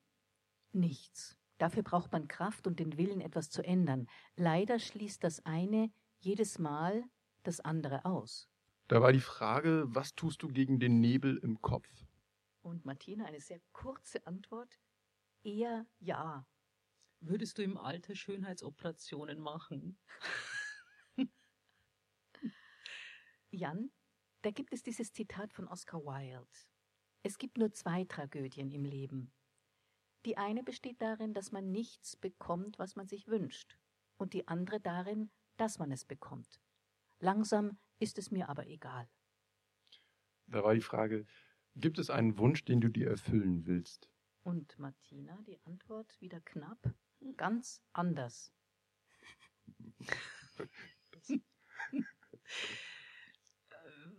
[0.71, 1.37] Nichts.
[1.57, 4.07] Dafür braucht man Kraft und den Willen, etwas zu ändern.
[4.35, 7.03] Leider schließt das eine jedes Mal
[7.47, 8.49] das andere aus.
[8.87, 11.89] Da war die Frage, was tust du gegen den Nebel im Kopf?
[12.61, 14.79] Und Martina, eine sehr kurze Antwort.
[15.43, 16.47] Eher ja.
[17.19, 19.97] Würdest du im Alter Schönheitsoperationen machen?
[23.51, 23.91] Jan,
[24.41, 26.47] da gibt es dieses Zitat von Oscar Wilde.
[27.23, 29.33] Es gibt nur zwei Tragödien im Leben.
[30.25, 33.77] Die eine besteht darin, dass man nichts bekommt, was man sich wünscht.
[34.17, 36.61] und die andere darin, dass man es bekommt.
[37.25, 39.09] Langsam ist es mir aber egal.
[40.45, 41.25] Da war die Frage,
[41.75, 44.11] gibt es einen Wunsch, den du dir erfüllen willst?
[44.43, 46.93] Und Martina, die Antwort wieder knapp,
[47.35, 48.53] ganz anders.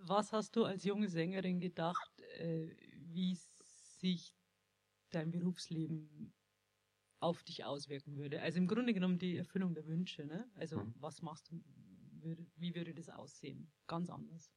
[0.02, 4.34] Was hast du als junge Sängerin gedacht, äh, wie sich
[5.10, 6.32] dein Berufsleben
[7.20, 8.42] auf dich auswirken würde?
[8.42, 10.50] Also im Grunde genommen die Erfüllung der Wünsche, ne?
[10.54, 10.94] Also Mhm.
[10.94, 11.62] was machst du,
[12.26, 13.70] würde, wie würde das aussehen?
[13.86, 14.52] Ganz anders.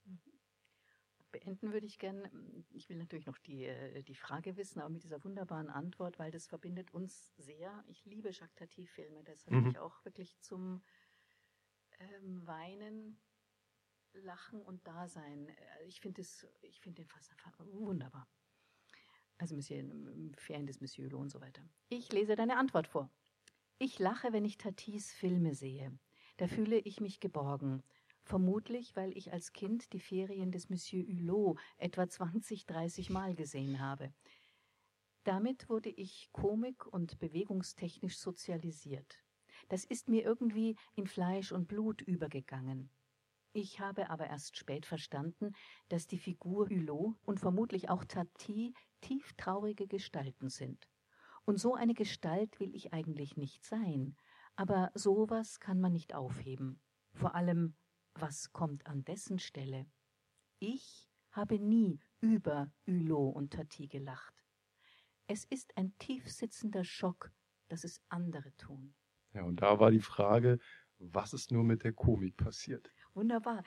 [1.32, 2.66] Beenden würde ich gern.
[2.72, 6.32] Ich will natürlich noch die, äh, die Frage wissen, aber mit dieser wunderbaren Antwort, weil
[6.32, 7.84] das verbindet uns sehr.
[7.88, 9.66] Ich liebe Jacques Tati-Filme, das hat Mhm.
[9.66, 10.82] mich auch wirklich zum
[12.00, 13.20] ähm, Weinen,
[14.14, 15.50] Lachen und Dasein.
[15.50, 18.28] Äh, Ich finde es, ich finde den fast einfach wunderbar.
[19.38, 21.62] Also Monsieur, ähm, Ferien des Monsieur Hulot und so weiter.
[21.90, 23.12] Ich lese deine Antwort vor.
[23.78, 25.98] Ich lache, wenn ich Tatis Filme sehe.
[26.40, 27.84] Da fühle ich mich geborgen.
[28.24, 33.82] Vermutlich, weil ich als Kind die Ferien des Monsieur Hulot etwa 20, 30 Mal gesehen
[33.82, 34.14] habe.
[35.26, 39.22] Damit wurde ich komik- und bewegungstechnisch sozialisiert.
[39.68, 42.90] Das ist mir irgendwie in Fleisch und Blut übergegangen.
[43.52, 45.52] Ich habe aber erst spät verstanden,
[45.90, 50.88] dass die Figur Hulot und vermutlich auch Tati tieftraurige Gestalten sind.
[51.44, 54.16] Und so eine Gestalt will ich eigentlich nicht sein.
[54.60, 56.82] Aber sowas kann man nicht aufheben.
[57.14, 57.78] Vor allem,
[58.14, 59.86] was kommt an dessen Stelle?
[60.60, 64.44] Ich habe nie über Hulot und Tati gelacht.
[65.28, 67.32] Es ist ein tiefsitzender Schock,
[67.70, 68.94] dass es andere tun.
[69.34, 70.60] Ja, und da war die Frage,
[70.98, 72.92] was ist nur mit der Komik passiert?
[73.14, 73.64] Wunderbar.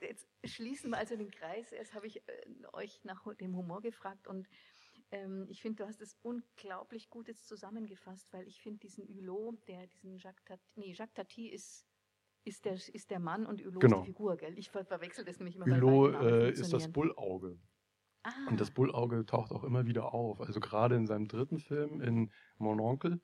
[0.00, 1.70] Jetzt schließen wir also den Kreis.
[1.72, 4.48] Erst habe ich äh, euch nach dem Humor gefragt und
[5.10, 9.66] ähm, ich finde, du hast es unglaublich gut jetzt zusammengefasst, weil ich finde diesen Hulot,
[9.68, 11.86] der diesen Jacques Tati, nee, Jacques Tati ist,
[12.44, 13.98] ist, der, ist der Mann und Hulot Genau.
[13.98, 14.58] ist die Figur, gell?
[14.58, 15.66] Ich ver verwechsel das nämlich immer.
[15.66, 16.90] Hulot äh, ist das.
[16.90, 17.58] Bullauge.
[18.22, 20.40] Ah, Und das Bullauge taucht auch immer wieder auf.
[20.40, 23.20] Also gerade in seinem dritten Film, in Mon Oncle,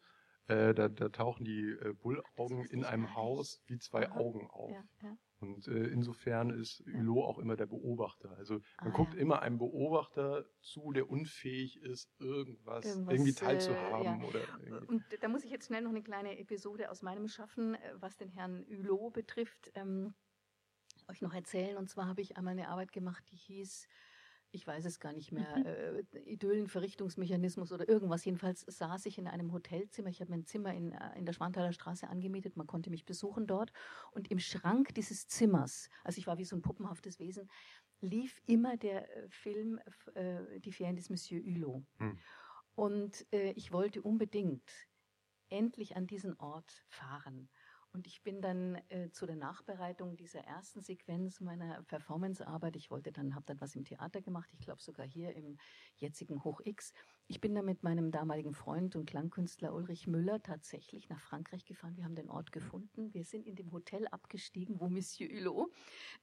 [0.48, 3.14] äh, da, da tauchen die äh, Bullaugen in einem.
[3.14, 4.10] Haus wie zwei.
[4.10, 4.70] Augen auf.
[4.70, 5.16] ja, ja.
[5.38, 8.30] Und äh, insofern ist Hulot auch immer der Beobachter.
[8.38, 9.20] Also man Ah, guckt ja.
[9.20, 14.20] immer einem Beobachter zu, der unfähig ist, irgendwas, Irgendwas, irgendwie äh, teilzuhaben.
[14.22, 14.28] ja.
[14.28, 14.86] Oder irgendwie.
[14.86, 18.16] Und da muss ich jetzt schnell noch eine kleine Episode aus meinem Schaffen, äh, was
[18.16, 20.14] den Herrn Hulot betrifft, ähm,
[21.08, 21.76] euch noch erzählen.
[21.76, 23.86] Und zwar habe ich einmal eine Arbeit gemacht, die hieß,
[24.56, 28.24] ich weiß es gar nicht mehr, äh, Idyllenverrichtungsmechanismus oder irgendwas.
[28.24, 30.08] Jedenfalls saß ich in einem Hotelzimmer.
[30.08, 32.56] Ich habe mein Zimmer in, äh, in der Schwanthaler Straße angemietet.
[32.56, 33.70] Man konnte mich besuchen dort.
[34.12, 37.50] Und im Schrank dieses Zimmers, also ich war wie so ein puppenhaftes Wesen,
[38.00, 39.78] lief immer der äh, Film
[40.14, 41.84] äh, Die Ferien des Monsieur Hulot.
[41.98, 42.18] Hm.
[42.74, 44.70] Und äh, ich wollte unbedingt
[45.50, 47.50] endlich an diesen Ort fahren.
[47.96, 53.10] Und ich bin dann äh, zu der Nachbereitung dieser ersten Sequenz meiner Performancearbeit, ich wollte
[53.10, 55.56] dann, habe dann was im Theater gemacht, ich glaube sogar hier im
[55.96, 56.92] jetzigen Hoch X.
[57.26, 61.96] Ich bin dann mit meinem damaligen Freund und Klangkünstler Ulrich Müller tatsächlich nach Frankreich gefahren.
[61.96, 63.14] Wir haben den Ort gefunden.
[63.14, 65.72] Wir sind in dem Hotel abgestiegen, wo Monsieur Hulot,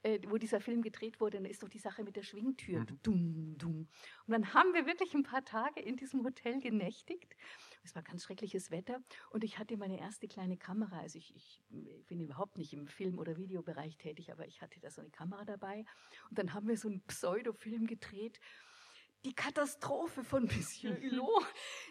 [0.04, 1.40] äh, wo dieser Film gedreht wurde.
[1.40, 2.82] Und da ist doch die Sache mit der Schwingtür.
[2.82, 3.00] Mhm.
[3.02, 3.88] Dum, dum.
[4.28, 7.36] Und dann haben wir wirklich ein paar Tage in diesem Hotel genächtigt.
[7.84, 11.00] Es war ganz schreckliches Wetter und ich hatte meine erste kleine Kamera.
[11.00, 11.62] Also ich, ich
[12.08, 15.44] bin überhaupt nicht im Film- oder Videobereich tätig, aber ich hatte da so eine Kamera
[15.44, 15.86] dabei.
[16.30, 18.40] Und dann haben wir so einen Pseudofilm gedreht.
[19.26, 21.46] Die Katastrophe von Monsieur Hulot.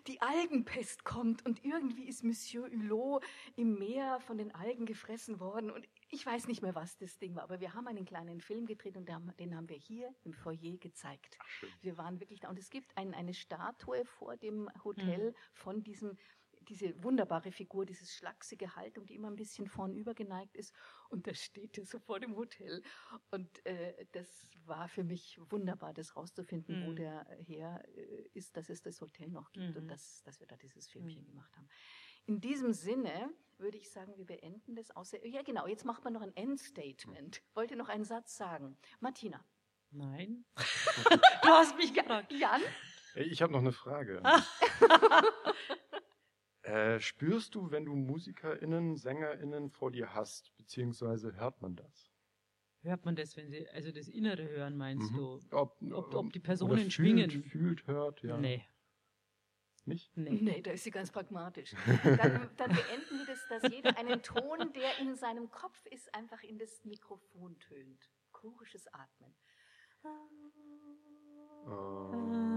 [0.06, 3.24] Die Algenpest kommt und irgendwie ist Monsieur Hulot
[3.56, 7.34] im Meer von den Algen gefressen worden und ich weiß nicht mehr, was das Ding
[7.34, 9.14] war, aber wir haben einen kleinen Film gedreht und den
[9.54, 11.36] haben- wir hier im Foyer gezeigt.
[11.40, 11.70] Ach, schön.
[11.80, 16.16] Wir waren wirklich da und es gibt ein, eine Statue vor dem Hotel von diesem
[16.68, 20.72] diese wunderbare Figur, dieses schlachsige Haltung, die immer ein bisschen vornüber geneigt ist.
[21.08, 22.84] Und da steht er so vor dem Hotel.
[23.32, 26.96] Und äh, das war für mich wunderbar, das rauszufinden, wo Mhm.
[26.96, 29.88] der her äh, ist, dass es das Hotel noch gibt und Mhm.
[29.88, 31.26] dass, dass wir da dieses Filmchen Mhm.
[31.32, 31.68] gemacht haben.
[32.26, 35.24] In diesem Sinne würde ich sagen, wir beenden das außer.
[35.26, 37.42] Ja, genau, jetzt macht man noch ein Endstatement.
[37.54, 38.76] Wollt ihr noch einen Satz sagen?
[39.00, 39.44] Martina.
[39.90, 40.44] Nein.
[40.56, 42.32] du hast mich gefragt.
[42.32, 42.60] Jan?
[43.14, 44.22] Ich habe noch eine Frage.
[46.62, 52.10] äh, spürst du, wenn du MusikerInnen, SängerInnen vor dir hast, beziehungsweise hört man das?
[52.82, 55.16] Hört man das, wenn sie, also das Innere hören, meinst Mhm.
[55.16, 55.40] du?
[55.52, 57.30] Ob, Ob- ob die Personen fühlt, schwingen?
[57.30, 58.36] Fühlt, hört, ja.
[58.38, 58.64] Nee.
[59.84, 60.16] Nicht?
[60.16, 60.38] Nee.
[60.40, 61.74] Nee, da ist sie ganz pragmatisch.
[62.04, 66.42] Dann, dann beenden wir das, dass jeder einen Ton, der in seinem Kopf ist, einfach
[66.42, 68.10] in das Mikrofon tönt.
[68.30, 69.34] Chorisches Atmen.
[71.66, 72.51] Ah.